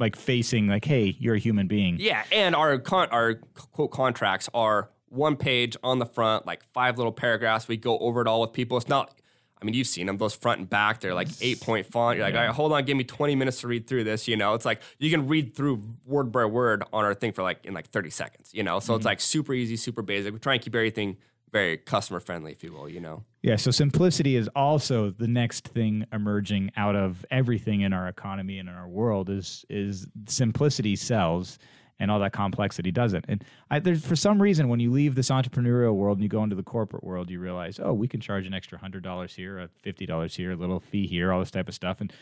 [0.01, 1.95] like facing like, hey, you're a human being.
[1.97, 3.35] Yeah, and our con- our
[3.71, 7.67] quote contracts are one page on the front, like five little paragraphs.
[7.67, 8.77] We go over it all with people.
[8.77, 9.13] It's not.
[9.59, 10.99] I mean, you've seen them; those front and back.
[10.99, 12.17] They're like eight point font.
[12.17, 14.27] You're like, all right, hold on, give me twenty minutes to read through this.
[14.27, 17.41] You know, it's like you can read through word by word on our thing for
[17.41, 18.51] like in like thirty seconds.
[18.53, 19.07] You know, so it's mm-hmm.
[19.07, 20.33] like super easy, super basic.
[20.33, 21.17] We try and keep everything
[21.51, 22.87] very customer friendly, if you will.
[22.87, 23.23] You know.
[23.41, 28.59] Yeah, so simplicity is also the next thing emerging out of everything in our economy
[28.59, 31.57] and in our world is is simplicity sells
[31.99, 33.25] and all that complexity doesn't.
[33.27, 36.43] And I, there's for some reason when you leave this entrepreneurial world and you go
[36.43, 39.59] into the corporate world, you realize, oh, we can charge an extra hundred dollars here,
[39.59, 42.13] a fifty dollars here, a little fee here, all this type of stuff, and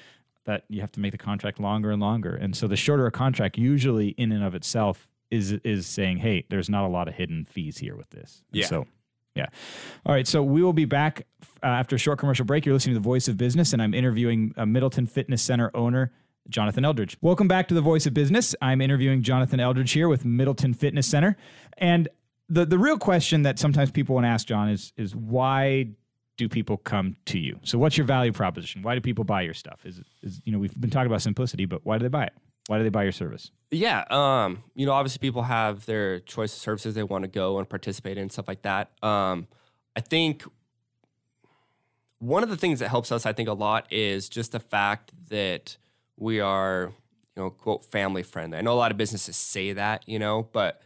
[0.46, 2.36] that you have to make the contract longer and longer.
[2.36, 6.46] And so the shorter a contract, usually in and of itself, is is saying, hey,
[6.50, 8.44] there's not a lot of hidden fees here with this.
[8.52, 8.68] And Yeah.
[8.68, 8.88] So
[9.36, 9.48] yeah.
[10.06, 10.26] All right.
[10.28, 11.28] So we will be back
[11.62, 12.66] uh, after a short commercial break.
[12.66, 16.14] You're listening to The Voice of Business, and I'm interviewing a Middleton Fitness Center owner,
[16.50, 17.18] Jonathan Eldredge.
[17.22, 18.56] Welcome back to The Voice of Business.
[18.62, 21.38] I'm interviewing Jonathan Eldredge here with Middleton Fitness Center.
[21.78, 22.08] And
[22.50, 25.90] the, the real question that sometimes people want to ask, John, is, is why
[26.38, 27.60] do people come to you?
[27.64, 28.82] So what's your value proposition?
[28.82, 29.86] Why do people buy your stuff?
[29.86, 32.34] Is, is you know, we've been talking about simplicity, but why do they buy it?
[32.68, 33.52] Why do they buy your service?
[33.72, 37.60] Yeah, um, you know, obviously people have their choice of services they want to go
[37.60, 38.92] and participate in stuff like that.
[39.04, 39.48] Um,
[39.96, 40.44] I think
[42.20, 45.12] one of the things that helps us, I think, a lot is just the fact
[45.30, 45.78] that
[46.18, 46.92] we are,
[47.36, 48.58] you know, quote family friendly.
[48.58, 50.82] I know a lot of businesses say that, you know, but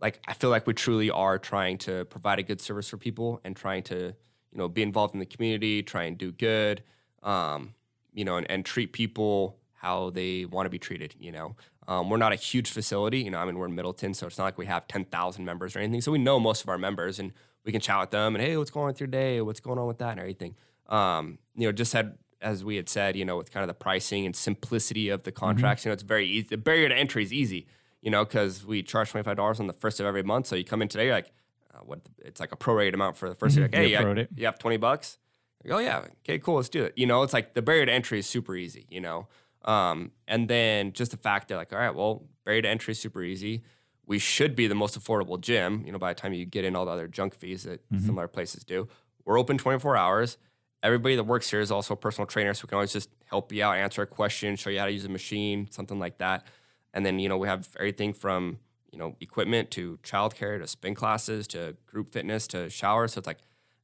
[0.00, 3.40] like I feel like we truly are trying to provide a good service for people
[3.44, 6.82] and trying to, you know, be involved in the community, try and do good,
[7.22, 7.74] um,
[8.12, 11.14] you know, and, and treat people how they want to be treated.
[11.18, 13.20] You know, um, we're not a huge facility.
[13.20, 15.44] You know, I mean, we're in Middleton, so it's not like we have ten thousand
[15.44, 16.00] members or anything.
[16.00, 17.32] So we know most of our members, and
[17.64, 19.40] we can chat with them and hey, what's going on with your day?
[19.40, 20.54] What's going on with that and everything.
[20.88, 23.74] Um, you know, just had as we had said, you know, with kind of the
[23.74, 26.46] pricing and simplicity of the contracts, you know, it's very easy.
[26.48, 27.66] The barrier to entry is easy,
[28.00, 30.46] you know, because we charge twenty five dollars on the first of every month.
[30.46, 31.32] So you come in today, you're like,
[31.74, 32.00] uh, what?
[32.18, 34.58] It's like a prorated amount for the 1st You're like, hey, Yeah, you, you have
[34.58, 35.18] twenty bucks.
[35.64, 36.94] Like, oh yeah, okay, cool, let's do it.
[36.96, 38.86] You know, it's like the barrier to entry is super easy.
[38.90, 39.28] You know,
[39.64, 42.98] um, and then just the fact that like, all right, well, barrier to entry is
[43.00, 43.62] super easy.
[44.06, 45.84] We should be the most affordable gym.
[45.86, 48.26] You know, by the time you get in all the other junk fees that similar
[48.26, 48.88] places do,
[49.24, 50.38] we're open twenty four hours.
[50.82, 53.52] Everybody that works here is also a personal trainer, so we can always just help
[53.52, 56.46] you out, answer a question, show you how to use a machine, something like that.
[56.94, 58.58] And then you know we have everything from
[58.90, 63.12] you know equipment to childcare to spin classes to group fitness to showers.
[63.12, 63.38] So it's like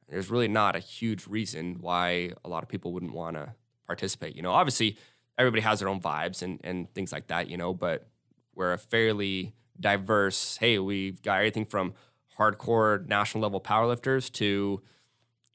[0.09, 3.55] there's really not a huge reason why a lot of people wouldn't want to
[3.87, 4.35] participate.
[4.35, 4.97] You know, obviously
[5.39, 7.49] everybody has their own vibes and and things like that.
[7.49, 8.09] You know, but
[8.55, 10.57] we're a fairly diverse.
[10.57, 11.95] Hey, we've got everything from
[12.39, 14.83] hardcore national level powerlifters to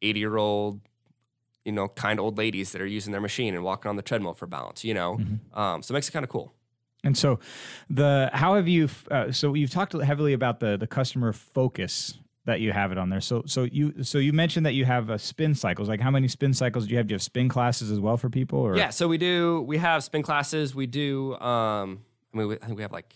[0.01, 0.81] 80 year old
[1.65, 4.33] you know, kind old ladies that are using their machine and walking on the treadmill
[4.33, 5.19] for balance, you know?
[5.53, 6.53] Um, so it makes it kind of cool.
[7.03, 7.39] And so,
[7.89, 8.87] the how have you?
[9.09, 13.09] Uh, so you've talked heavily about the the customer focus that you have it on
[13.09, 13.21] there.
[13.21, 15.89] So so you so you mentioned that you have a spin cycles.
[15.89, 17.07] Like how many spin cycles do you have?
[17.07, 18.59] Do you have spin classes as well for people?
[18.59, 19.61] Or Yeah, so we do.
[19.61, 20.75] We have spin classes.
[20.75, 21.33] We do.
[21.39, 22.01] Um,
[22.33, 23.11] I mean, we, I think we have like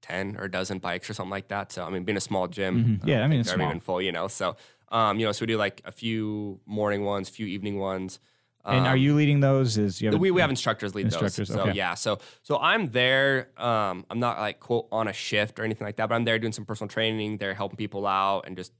[0.00, 1.72] ten or a dozen bikes or something like that.
[1.72, 3.08] So I mean, being a small gym, Mhm.
[3.08, 3.66] Yeah, I mean, it's small.
[3.66, 4.00] even full.
[4.00, 4.54] You know, so
[4.90, 8.20] um, you know, so we do like a few morning ones, few evening ones.
[8.64, 9.76] and are Um, you leading those?
[9.78, 11.56] Is you have we, we have instructors lead Instructors, those.
[11.56, 11.72] So okay.
[11.76, 13.48] yeah, so so I'm there.
[13.56, 16.38] Um, I'm not like quote on a shift or anything like that, but I'm there
[16.38, 17.38] doing some personal training.
[17.38, 18.72] They're helping people out and just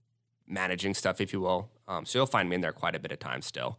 [0.47, 1.71] managing stuff, if you will.
[1.89, 3.79] Um, so you'll find me in there quite a bit of time still.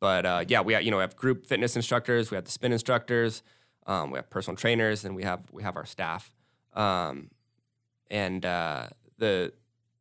[0.00, 2.50] But uh, yeah, we have, you know we have group fitness instructors, we have the
[2.50, 3.42] spin instructors,
[3.86, 6.32] um, we have personal trainers, and we have we have our staff.
[6.74, 7.30] Um,
[8.10, 9.52] and uh, the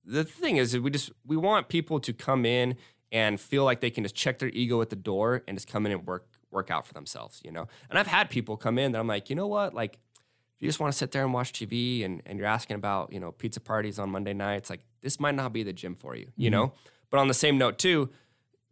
[0.06, 2.76] the thing is, we just we want people to come in
[3.12, 5.86] and feel like they can just check their ego at the door and just come
[5.86, 7.68] in and work work out for themselves, you know.
[7.90, 10.68] And I've had people come in that I'm like, you know what, like if you
[10.68, 13.32] just want to sit there and watch TV and, and you're asking about, you know,
[13.32, 16.50] pizza parties on Monday nights, like this might not be the gym for you, you
[16.50, 16.60] mm-hmm.
[16.60, 16.74] know?
[17.10, 18.10] But on the same note too,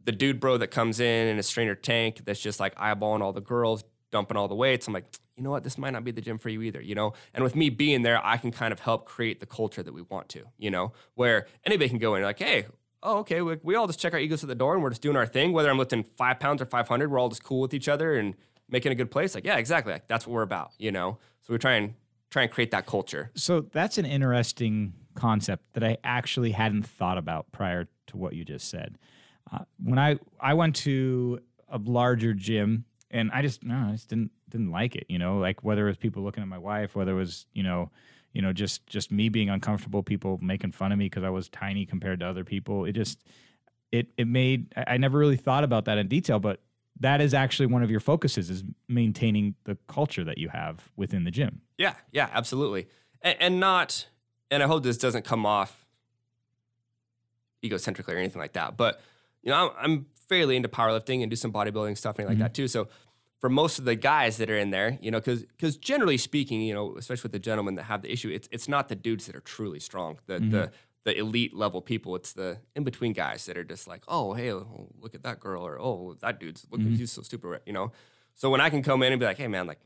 [0.04, 3.34] the dude bro that comes in in a strainer tank that's just like eyeballing all
[3.34, 5.06] the girls, dumping all the weights, I'm like,
[5.40, 7.14] you know what, this might not be the gym for you either, you know?
[7.34, 10.02] And with me being there, I can kind of help create the culture that we
[10.02, 12.66] want to, you know, where anybody can go in like, hey,
[13.02, 15.02] oh, okay, we, we all just check our egos at the door and we're just
[15.02, 17.74] doing our thing, whether I'm lifting five pounds or 500, we're all just cool with
[17.74, 18.36] each other and
[18.68, 19.34] making a good place.
[19.34, 19.94] Like, yeah, exactly.
[19.94, 21.18] Like, that's what we're about, you know?
[21.44, 21.94] So we try and
[22.30, 23.32] try and create that culture.
[23.36, 28.44] So that's an interesting concept that I actually hadn't thought about prior to what you
[28.44, 28.98] just said.
[29.52, 34.10] Uh, when I I went to a larger gym and I just no, I just
[34.10, 35.06] didn't didn't like it.
[35.10, 37.64] You know, like whether it was people looking at my wife, whether it was you
[37.64, 37.92] know,
[38.34, 41.50] you know, just just me being uncomfortable, people making fun of me because I was
[41.50, 42.86] tiny compared to other people.
[42.86, 43.24] It just
[43.92, 46.62] it it made I I never really thought about that in detail, but
[47.00, 51.24] that is actually one of your focuses is maintaining the culture that you have within
[51.24, 51.62] the gym.
[51.78, 52.88] Yeah, yeah, absolutely.
[53.22, 54.08] And, and not,
[54.52, 55.86] and I hope this doesn't come off
[57.64, 59.02] egocentrically or anything like that, but
[59.44, 62.44] you know, I'm, I'm fairly into powerlifting and do some bodybuilding stuff and like mm-hmm.
[62.44, 62.68] that too.
[62.68, 62.88] So
[63.40, 66.62] for most of the guys that are in there, you know, because because generally speaking,
[66.62, 69.26] you know, especially with the gentlemen that have the issue, it's it's not the dudes
[69.26, 70.74] that are truly strong, the the mm-hmm.
[71.06, 72.16] the elite level people.
[72.16, 75.40] It's the in between guys that are just like, oh hey, oh, look at that
[75.40, 76.96] girl, or oh that dude's look mm-hmm.
[76.96, 77.92] he's so stupid, you know.
[78.36, 79.80] So when I can come in and be like, hey man, like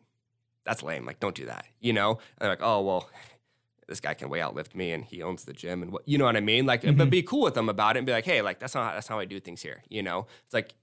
[0.65, 2.12] that's lame, like don't do that, you know.
[2.12, 3.10] And they're like, oh well,
[3.88, 6.26] this guy can way outlift me and he owns the gym and what you know
[6.26, 6.65] what I mean?
[6.65, 7.10] Like, but mm-hmm.
[7.10, 9.15] be cool with them about it and be like, hey, like that's not that's not
[9.15, 9.84] how I do things here.
[9.89, 10.74] You know, it's like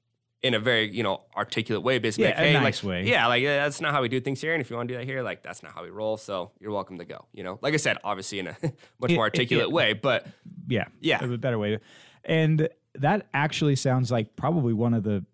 [0.42, 2.24] in a very you know articulate way, basically.
[2.24, 3.06] Yeah, like, a hey, nice like, way.
[3.06, 4.54] Yeah, like that's not how we do things here.
[4.54, 6.16] And if you want to do that here, like that's not how we roll.
[6.16, 7.26] So you're welcome to go.
[7.32, 8.56] You know, like I said, obviously in a
[9.00, 9.74] much more articulate yeah.
[9.74, 10.26] way, but
[10.68, 10.86] Yeah.
[11.00, 11.22] Yeah.
[11.24, 11.78] A better way.
[12.24, 15.24] And that actually sounds like probably one of the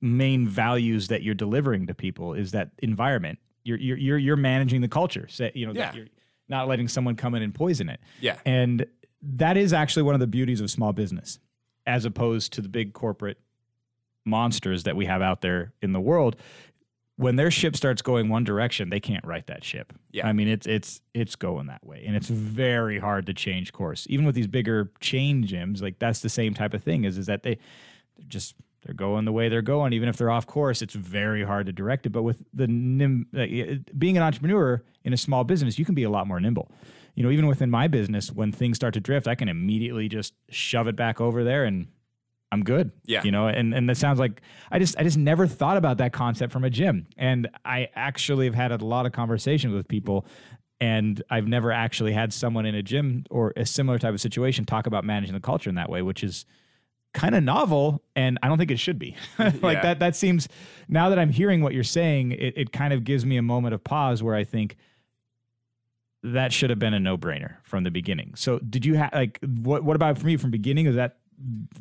[0.00, 3.38] main values that you're delivering to people is that environment.
[3.64, 5.26] You're you're you're, you're managing the culture.
[5.28, 6.00] So, you know, that Yeah.
[6.00, 6.08] you're
[6.48, 8.00] not letting someone come in and poison it.
[8.20, 8.86] yeah, And
[9.22, 11.38] that is actually one of the beauties of small business
[11.86, 13.38] as opposed to the big corporate
[14.24, 16.36] monsters that we have out there in the world.
[17.16, 19.92] When their ship starts going one direction, they can't right that ship.
[20.10, 20.26] Yeah.
[20.26, 24.04] I mean, it's it's it's going that way, and it's very hard to change course.
[24.10, 27.04] Even with these bigger chain gyms, like that's the same type of thing.
[27.04, 27.58] Is is that they
[28.16, 29.92] they're just they're going the way they're going.
[29.92, 32.10] Even if they're off course, it's very hard to direct it.
[32.10, 33.46] But with the nim, uh,
[33.96, 36.70] being an entrepreneur in a small business, you can be a lot more nimble.
[37.14, 40.34] You know, even within my business, when things start to drift, I can immediately just
[40.48, 41.88] shove it back over there and
[42.52, 42.92] I'm good.
[43.04, 43.22] Yeah.
[43.24, 46.12] You know, and and that sounds like I just I just never thought about that
[46.12, 47.06] concept from a gym.
[47.16, 50.26] And I actually have had a lot of conversations with people
[50.80, 54.64] and I've never actually had someone in a gym or a similar type of situation
[54.64, 56.44] talk about managing the culture in that way, which is
[57.14, 59.16] kind of novel and I don't think it should be.
[59.38, 59.82] like Yeah.
[59.82, 60.48] that that seems
[60.88, 63.72] now that I'm hearing what you're saying, it, it kind of gives me a moment
[63.72, 64.76] of pause where I think
[66.22, 68.32] that should have been a no-brainer from the beginning.
[68.34, 70.86] So did you have like what what about for me from beginning?
[70.86, 71.18] Is that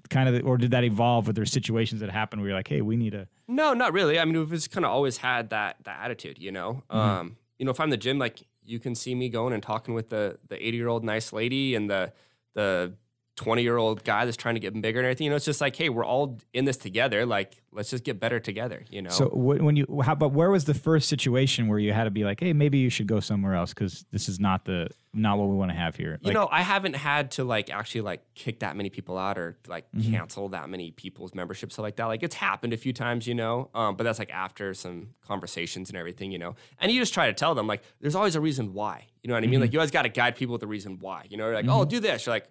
[0.10, 2.67] kind of the, or did that evolve with there situations that happened where you're like,
[2.67, 4.19] hey, we need a No, not really.
[4.19, 6.84] I mean, we've just kind of always had that that attitude, you know.
[6.89, 6.98] Mm-hmm.
[6.98, 9.93] Um, you know, if I'm the gym, like you can see me going and talking
[9.93, 12.12] with the the 80 year old nice lady and the
[12.56, 12.93] the
[13.36, 15.26] 20 year old guy that's trying to get bigger and everything.
[15.26, 17.26] You know, it's just like, hey, we're all in this together.
[17.26, 18.84] Like, let's just get better together.
[18.91, 19.10] You know.
[19.10, 22.24] So when you how but where was the first situation where you had to be
[22.26, 25.48] like, hey, maybe you should go somewhere else because this is not the not what
[25.48, 26.17] we want to have here.
[26.22, 29.38] you Like, know, I haven't had to like actually like kick that many people out
[29.38, 30.12] or like Mm-hmm.
[30.12, 32.06] cancel that many people's memberships, stuff like that.
[32.06, 33.69] Like it's happened a few times, you know.
[33.76, 36.56] Um, but that's like after some conversations and everything, you know.
[36.80, 39.08] And you just try to tell them like, there's always a reason why.
[39.24, 39.54] You know what I mean?
[39.56, 39.62] Mm-hmm.
[39.62, 41.26] Like you always got to guide people with the reason why.
[41.30, 42.26] You know, You're like, oh, do this.
[42.26, 42.48] You're like,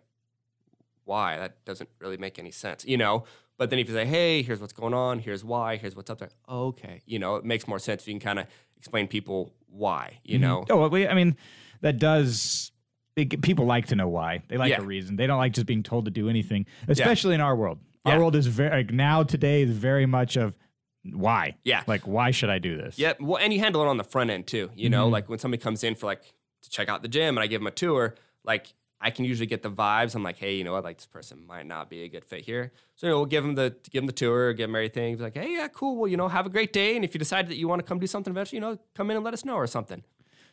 [1.12, 1.28] why?
[1.42, 3.24] That doesn't really make any sense, you know.
[3.58, 6.18] But then if you say, hey, here's what's going on, here's why, here's what's up
[6.18, 6.30] there.
[6.48, 8.46] Okay, you know, it makes more sense if you can kind of
[8.76, 10.18] explain people why.
[10.24, 11.36] You know, Oh, well, I mean,
[11.82, 12.72] that does.
[13.14, 14.42] It, people like to know why.
[14.48, 14.80] They like Yeah.
[14.80, 15.16] a reason.
[15.16, 17.78] They don't like just being told to do anything, especially in our world.
[18.06, 18.18] Our Yeah.
[18.20, 20.54] world is very like now today is very much of
[21.04, 21.56] why.
[21.62, 21.82] Yeah.
[21.86, 22.98] Like why should I do this?
[22.98, 23.20] Yep.
[23.20, 24.70] Well, and you handle it on the front end too.
[24.74, 25.12] You know, Mm-hmm.
[25.12, 26.22] like when somebody comes in for like
[26.62, 29.46] to check out the gym and I give them a tour, like I can usually
[29.46, 30.14] get the vibes.
[30.14, 30.84] I'm like, hey, you know what?
[30.84, 32.72] Like this person might not be a good fit here.
[32.96, 35.16] So you know, we'll give them the give them the tour, give them everything.
[35.16, 35.96] Be like, hey, yeah, cool.
[35.96, 36.96] Well, you know, have a great day.
[36.96, 39.10] And if you decide that you want to come do something eventually, you know, come
[39.10, 40.02] in and let us know or something.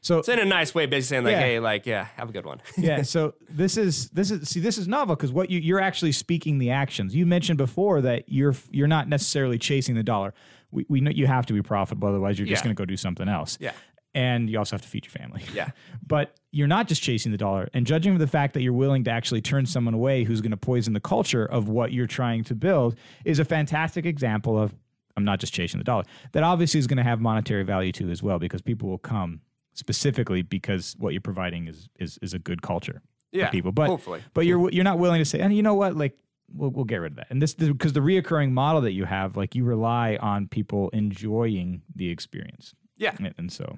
[0.01, 1.39] So It's in a nice way, basically saying like, Yeah.
[1.41, 2.61] hey, like, yeah, have a good one.
[2.77, 6.13] yeah so this is this is see this is novel because what you you're actually
[6.13, 10.33] speaking the actions you mentioned before that you're you're not necessarily chasing the dollar
[10.71, 12.95] we, we know you have to be profitable otherwise you're just going to go do
[12.95, 13.71] something else Yeah.
[14.15, 15.69] And you also have to feed your family Yeah.
[16.07, 19.03] but you're not just chasing the dollar and judging from the fact that you're willing
[19.03, 22.43] to actually turn someone away who's going to poison the culture of what you're trying
[22.45, 22.95] to build
[23.25, 24.73] is a fantastic example of
[25.17, 28.09] i'm not just chasing the dollar that obviously is going to have monetary value too
[28.09, 29.41] as well because people will come
[29.73, 33.45] specifically because what you're providing is is, is a good culture Yeah.
[33.45, 34.21] for people but hopefully.
[34.33, 36.17] but you're you're not willing to say and you know what like
[36.51, 39.37] we'll, we'll get rid of that and this because the reoccurring model that you have
[39.37, 43.15] like you rely on people enjoying the experience Yeah.
[43.19, 43.77] and, and so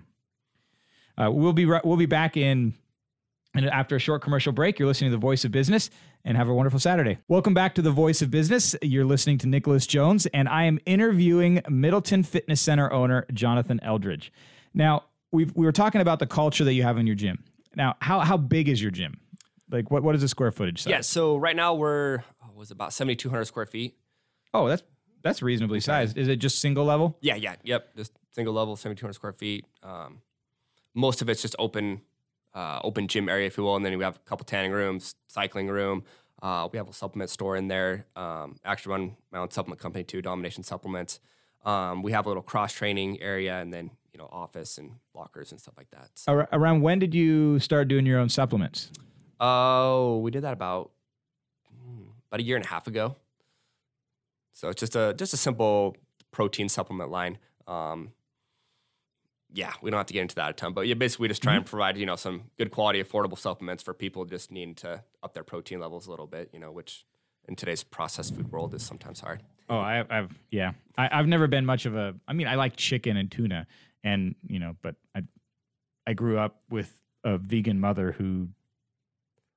[1.17, 2.74] uh, we'll be ri- we'll be back in
[3.54, 5.89] and after a short commercial break, you're listening to The Voice of Business
[6.24, 7.17] and have a wonderful Saturday.
[7.28, 8.76] Welcome back to The Voice of Business.
[8.82, 14.32] You're listening to Nicholas Jones, and I am interviewing Middleton Fitness Center owner Jonathan Eldredge.
[14.74, 17.43] Now, we we were talking about the culture that you have in your gym.
[17.76, 19.19] Now, how, how big is your gym?
[19.69, 20.91] Like, what, what is the square footage size?
[20.91, 21.02] Yeah.
[21.02, 23.97] So right now we're oh, was about 7,200 square feet.
[24.54, 24.84] Oh, that's
[25.24, 26.17] that's reasonably sized.
[26.17, 27.17] Is it just single level?
[27.21, 27.95] Yeah, yeah, yep.
[27.95, 29.65] Just single level, 7,200 square feet.
[29.84, 30.21] Um,
[30.93, 32.01] most of it's just open,
[32.54, 33.75] uh, open gym area, if you will.
[33.75, 36.04] And then we have a couple tanning rooms, cycling room.
[36.41, 38.06] Uh, we have a supplement store in there.
[38.15, 41.19] Um, actually run my own supplement company too, Domination Supplements.
[41.63, 45.51] Um, we have a little cross training area, and then you know office and lockers
[45.51, 46.10] and stuff like that.
[46.15, 48.89] So, around when did you start doing your own supplements?
[49.41, 50.91] oh, we did that about
[51.67, 53.17] hmm, about a year and a half ago.
[54.54, 55.97] So it's just a just a simple
[56.32, 57.39] protein supplement line.
[57.67, 58.12] Um,
[59.54, 61.44] yeah, we don't have to get into that a ton, but yeah, basically we just
[61.44, 61.70] try and mm-hmm.
[61.70, 65.44] provide you know some good quality, affordable supplements for people just needing to up their
[65.44, 66.50] protein levels a little bit.
[66.54, 67.06] You know, which
[67.48, 69.44] in today's processed food world is sometimes hard.
[69.70, 72.16] Oh, I, I've yeah, I, I've never been much of a.
[72.28, 73.68] I mean, I like chicken and tuna,
[74.04, 75.24] and you know, but I,
[76.08, 78.50] I grew up with a vegan mother who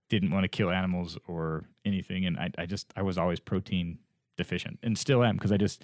[0.09, 3.99] didn't want to kill animals or anything, and I, I just I was always protein
[4.37, 5.83] deficient, and still am because I just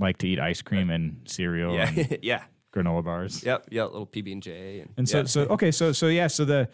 [0.00, 2.42] like to eat ice cream and cereal Yeah, and yeah,
[2.74, 3.44] granola bars.
[3.44, 5.24] yep, yeah, little PB and J, and, so, yeah.
[5.24, 6.68] so okay, so so yeah, so the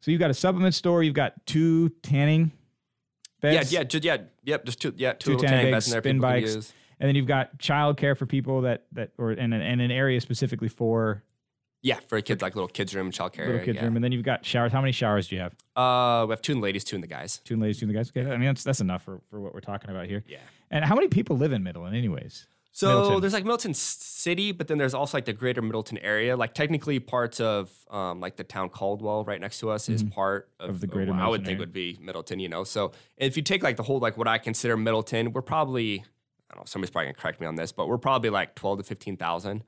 [0.00, 2.50] so you've got a supplement store, you've got two tanning
[3.42, 6.02] yeah, beds, yeah, just, yeah, yep, just two, yeah, two, two tanning tanning beds, beds
[6.02, 9.80] spin bikes, and then you've got childcare for people that that or and, an- and
[9.80, 11.22] an area specifically for
[11.82, 13.84] Yeah, for kids like little kids room, childcare, little kids yeah.
[13.84, 14.72] room, and then you've got showers.
[14.72, 15.54] How many showers do you have?
[15.74, 17.38] Uh, we have two in the ladies, two in the guys.
[17.44, 18.10] Two in the ladies, two in the guys.
[18.16, 20.22] Okay, I mean that's that's enough for for what we're talking about here.
[20.28, 20.38] Yeah.
[20.70, 22.46] And how many people live in Midland, anyways?
[22.74, 23.20] So Middleton.
[23.20, 26.36] there's like Middleton City, but then there's also like the greater Middleton area.
[26.36, 30.48] Like technically parts of um, like the town Caldwell right next to us is part
[30.58, 30.70] of, Mm-hmm.
[30.74, 31.58] Of the greater I would think area.
[31.60, 32.64] would be Middleton, you know.
[32.64, 36.02] So if you take like the whole like what I consider Middleton, we're probably
[36.50, 38.78] I don't know, somebody's probably gonna correct me on this, but we're probably like twelve
[38.78, 39.64] to fifteen thousand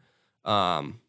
[0.47, 1.01] um,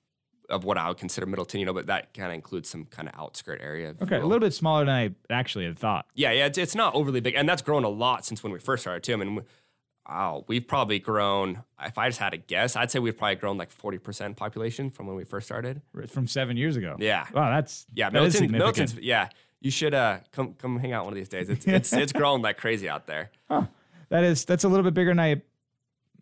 [0.49, 3.07] of what I would consider Middleton, you know, but that kind of includes some kind
[3.07, 3.95] of outskirt area.
[4.01, 6.05] Okay, a little bit smaller than I actually had thought.
[6.13, 8.59] Yeah, yeah, it's, it's not overly big, and that's grown a lot since when we
[8.59, 9.13] first started too.
[9.13, 9.41] I mean, we-
[10.07, 11.63] wow, we've probably grown.
[11.81, 14.89] If I just had to guess, I'd say we've probably grown like forty percent population
[14.89, 15.81] from when we first started.
[16.07, 16.95] From seven years ago.
[16.99, 18.51] Yeah, Wow, that's yeah, that significant.
[18.51, 18.95] Middleton's.
[18.95, 19.29] Yeah,
[19.61, 21.49] you should uh come come hang out one of these days.
[21.49, 23.31] It's it's it's grown like crazy out there.
[23.49, 23.65] Huh.
[24.09, 25.41] That is that's a little bit bigger than I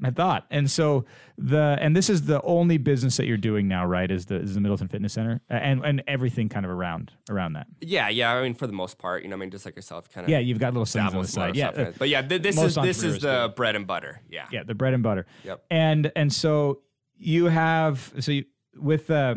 [0.03, 0.45] had thought.
[0.49, 1.05] And so
[1.37, 4.09] the and this is the only business that you're doing now, right?
[4.09, 7.67] Is the is the Middleton Fitness Center and and everything kind of around around that.
[7.81, 8.33] Yeah, yeah.
[8.33, 10.29] I mean, for the most part, you know, I mean, just like yourself, kind of.
[10.29, 11.55] Yeah, you've got little things on the side.
[11.55, 13.53] Yeah, uh, but yeah, th- this is this is the do.
[13.53, 14.21] bread and butter.
[14.29, 15.25] Yeah, yeah, the bread and butter.
[15.43, 15.65] Yep.
[15.69, 16.81] And and so
[17.17, 19.35] you have so you, with uh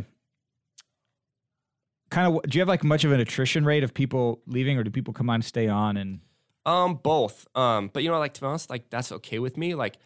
[2.10, 4.84] kind of do you have like much of an attrition rate of people leaving or
[4.84, 6.20] do people come on stay on and
[6.64, 7.46] Um, both.
[7.54, 9.74] Um, but you know, like to be honest, like that's okay with me.
[9.74, 9.98] Like,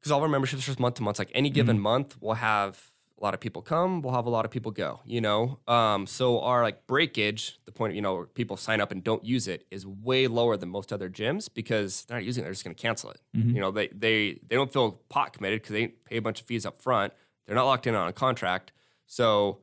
[0.00, 1.18] because all of our memberships are just month to month.
[1.18, 2.90] Like any given month, we'll have
[3.20, 4.00] a lot of people come.
[4.00, 5.00] We'll have a lot of people go.
[5.04, 8.80] You know, um, so our like breakage, the point, of you know, where people sign
[8.80, 12.24] up and don't use it, is way lower than most other gyms because they're not
[12.24, 12.44] using it.
[12.44, 13.20] They're just going to cancel it.
[13.54, 16.46] You know, they they they don't feel pot committed because they pay a bunch of
[16.46, 17.12] fees up front.
[17.46, 18.72] They're not locked in on a contract.
[19.06, 19.58] So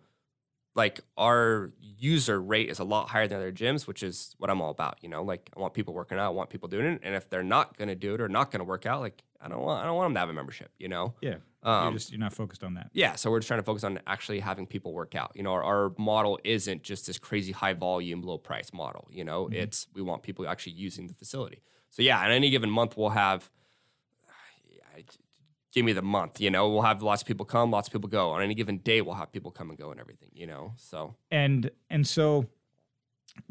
[0.76, 4.62] like our user rate is a lot higher than other gyms, which is what I'm
[4.62, 5.00] all about.
[5.02, 7.30] You know, like I want people working out, I want people doing it, and if
[7.30, 9.62] they're not going to do it or not going to work out, like I don't
[9.62, 10.72] want I don't want them to have a membership.
[10.78, 11.14] You know.
[11.22, 11.36] Yeah.
[11.64, 12.90] Um, you're just you're not focused on that.
[12.94, 15.32] Yeah, so we're just trying to focus on actually having people work out.
[15.36, 19.08] You know, our, our model isn't just this crazy high volume, low price model.
[19.12, 21.62] You know, it's we want people actually using the facility.
[21.90, 23.50] So yeah, in any given month, we'll have.
[25.74, 26.70] Give me the month, you know.
[26.70, 28.32] We'll have lots of people come, lots of people go.
[28.32, 30.74] On any given day, we'll have people come and go and everything, you know.
[30.78, 32.48] So And and so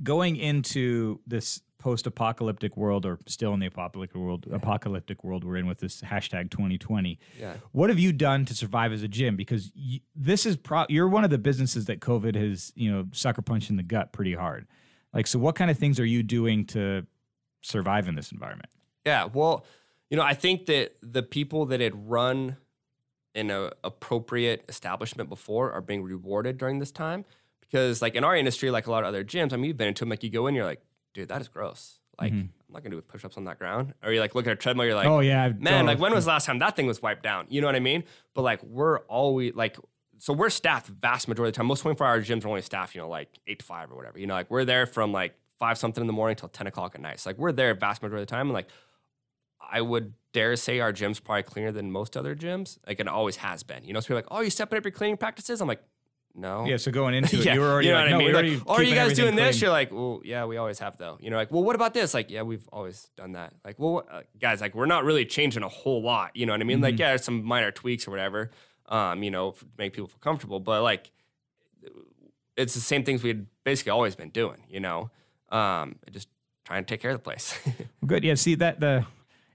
[0.03, 5.67] going into this post-apocalyptic world or still in the apocalyptic world apocalyptic world we're in
[5.67, 9.37] with this hashtag 2020 yeah, what have you done to survive as a gym?
[9.37, 13.07] Because y this is pro- you're one of the businesses that covid has you know
[13.13, 14.67] sucker punched in the gut pretty hard.
[15.13, 17.07] Like so what kind of things are you doing to
[17.63, 18.71] survive in this environment?
[19.05, 19.65] Yeah, well,
[20.11, 22.57] you know, I think that the people that had run
[23.35, 27.25] in a uh, appropriate establishment before are being rewarded during this time
[27.71, 29.89] because, like in our industry, like a lot of other gyms, I mean, you've been
[29.89, 30.83] into them, like you go in, you're like,
[31.15, 32.01] dude, that is gross.
[32.21, 32.41] Like, mm-hmm.
[32.41, 33.95] I'm not gonna do push-ups on that ground.
[34.03, 36.13] Or you like look at a treadmill, you're like, oh yeah I've- man, like when
[36.15, 37.47] was the last time that thing was wiped down?
[37.49, 38.05] You know what I mean?
[38.35, 39.77] But like we're always like,
[40.19, 41.67] so we're staffed vast majority of the time.
[41.67, 44.19] Most 24 hour gyms are only staffed, you know, like eight to five or whatever.
[44.19, 46.95] You know, like we're there from like five something in the morning till 10 o'clock
[46.95, 47.21] at night.
[47.21, 48.47] So like we're there vast majority of the time.
[48.47, 48.69] And like
[49.61, 52.79] I would dare say our gym's probably cleaner than most other gyms.
[52.87, 53.85] Like it always has been.
[53.85, 55.61] You know, so you're like, oh, you stepping up your cleaning practices?
[55.61, 55.83] I'm like,
[56.37, 56.65] no.
[56.67, 58.19] yeah so going into it Yeah, you were already you know like, what I no,
[58.19, 58.27] mean?
[58.29, 59.61] we're Like, already oh, are you guys doing this?
[59.61, 61.19] You're like, well, yeah, we always have though.
[61.21, 62.15] You know, like, well, what about this?
[62.15, 63.55] Like, yeah, we've always done that.
[63.65, 66.37] Like, well, uh, guys, like, we're not really changing a whole lot.
[66.37, 66.77] You know what I mean?
[66.77, 66.85] Mm-hmm.
[66.85, 68.51] Like, yeah, there's some minor tweaks or whatever,
[68.89, 70.61] um, you know, to make people feel comfortable.
[70.61, 71.11] But like,
[72.57, 74.63] it's the same things we'd basically always been doing.
[74.69, 75.11] You know,
[75.51, 76.29] um, just
[76.65, 77.59] trying to take care of the place.
[78.07, 78.25] Good.
[78.25, 78.35] Yeah.
[78.35, 79.07] See that the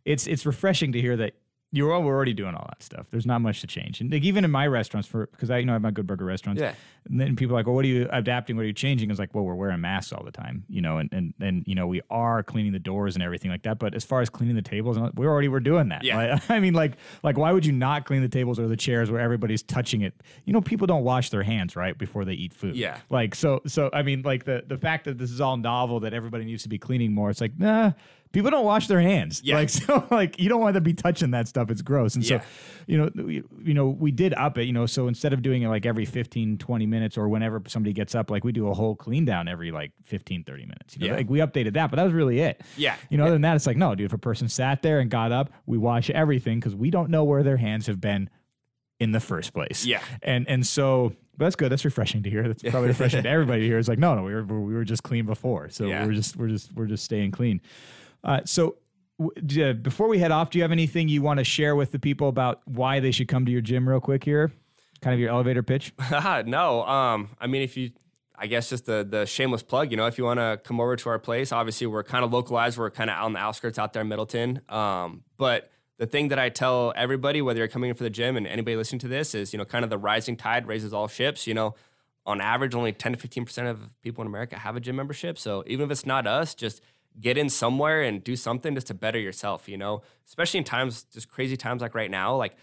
[0.06, 1.34] it's it's refreshing to hear that
[1.74, 3.07] you're all, we're already doing all that stuff.
[3.11, 4.01] There's not much to change.
[4.01, 6.05] And like even in my restaurants, for because I you know I have my Good
[6.05, 6.61] Burger restaurants.
[6.61, 6.74] Yeah.
[7.09, 8.57] And then people are like, well, what are you adapting?
[8.57, 9.09] What are you changing?
[9.09, 11.74] It's like, well, we're wearing masks all the time, you know, and and and you
[11.74, 13.80] know we are cleaning the doors and everything like that.
[13.80, 16.03] But as far as cleaning the tables, we already were doing that.
[16.03, 16.17] Yeah.
[16.17, 19.09] Like, I mean, like like why would you not clean the tables or the chairs
[19.09, 20.13] where everybody's touching it?
[20.43, 22.76] You know, people don't wash their hands right before they eat food.
[22.76, 22.99] Yeah.
[23.09, 26.13] Like so so I mean, like the the fact that this is all novel that
[26.13, 27.30] everybody needs to be cleaning more.
[27.30, 27.93] It's like nah
[28.32, 29.42] people don't wash their hands.
[29.44, 29.56] Yeah.
[29.56, 31.70] Like so like you don't want to be touching that stuff.
[31.72, 32.16] It's gross.
[32.16, 32.40] And Yeah.
[32.42, 32.46] so
[32.88, 35.62] you know we, you know we did up it, you know, so instead of doing
[35.64, 38.74] it like every 15 20 minutes or whenever somebody gets up like we do a
[38.74, 40.96] whole clean down every like 15 30 minutes.
[40.96, 41.18] You know, Yeah.
[41.18, 42.62] like we updated that, but that was really it.
[42.78, 42.96] Yeah.
[43.10, 45.10] You know, other than that it's like no, dude, if a person sat there and
[45.10, 48.30] got up, we wash everything cuz we don't know where their hands have been
[49.00, 49.86] in the first place.
[49.86, 50.02] Yeah.
[50.22, 51.72] And and so but that's good.
[51.72, 52.48] That's refreshing to hear.
[52.48, 53.80] That's probably refreshing to everybody here.
[53.80, 56.06] It's like, no, no, we were we were just clean before, so Yeah.
[56.06, 57.62] we're just we're just we're just staying clean.
[58.24, 58.78] Uh, so,
[59.19, 61.91] w- uh, before we head off, do you have anything you want to share with
[61.91, 64.51] the people about why they should come to your gym, real quick here?
[65.01, 65.93] Kind of your elevator pitch.
[66.45, 67.91] no, um, I mean, if you,
[68.36, 70.95] I guess just the the shameless plug, you know, if you want to come over
[70.95, 72.78] to our place, obviously we're kind of localized.
[72.78, 74.61] We're kind of out on the outskirts out there in Middleton.
[74.69, 78.38] Um, but the thing that I tell everybody, whether you're coming in for the gym
[78.38, 81.07] and anybody listening to this, is you know, kind of the rising tide raises all
[81.07, 81.45] ships.
[81.45, 81.76] You know,
[82.26, 85.38] on average, only 10 to 15 percent of people in America have a gym membership.
[85.38, 86.82] So even if it's not us, just
[87.20, 89.68] get in somewhere and do something just to better yourself.
[89.68, 92.55] You know, especially in times, just crazy times like right now, like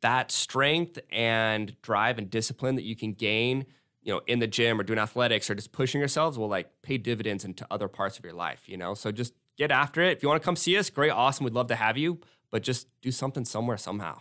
[0.00, 3.66] that strength and drive and discipline that you can gain
[4.02, 6.98] you know in the gym or doing athletics or just pushing yourselves will like pay
[6.98, 10.22] dividends into other parts of your life you know so just get after it if
[10.22, 12.86] you want to come see us great awesome we'd love to have you but just
[13.00, 14.20] do something somewhere somehow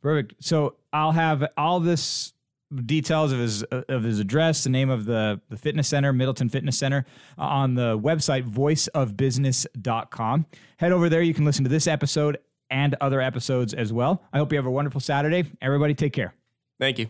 [0.00, 0.34] Perfect.
[0.40, 2.32] So I'll have all this
[2.84, 6.78] details of his of his address, the name of the the fitness center, Middleton Fitness
[6.78, 7.04] Center,
[7.38, 10.46] uh, on the website voiceofbusiness.com.
[10.78, 11.22] Head over there.
[11.22, 12.38] You can listen to this episode
[12.70, 14.22] and other episodes as well.
[14.32, 15.50] I hope you have a wonderful Saturday.
[15.62, 16.34] Everybody, take care.
[16.78, 17.08] thank you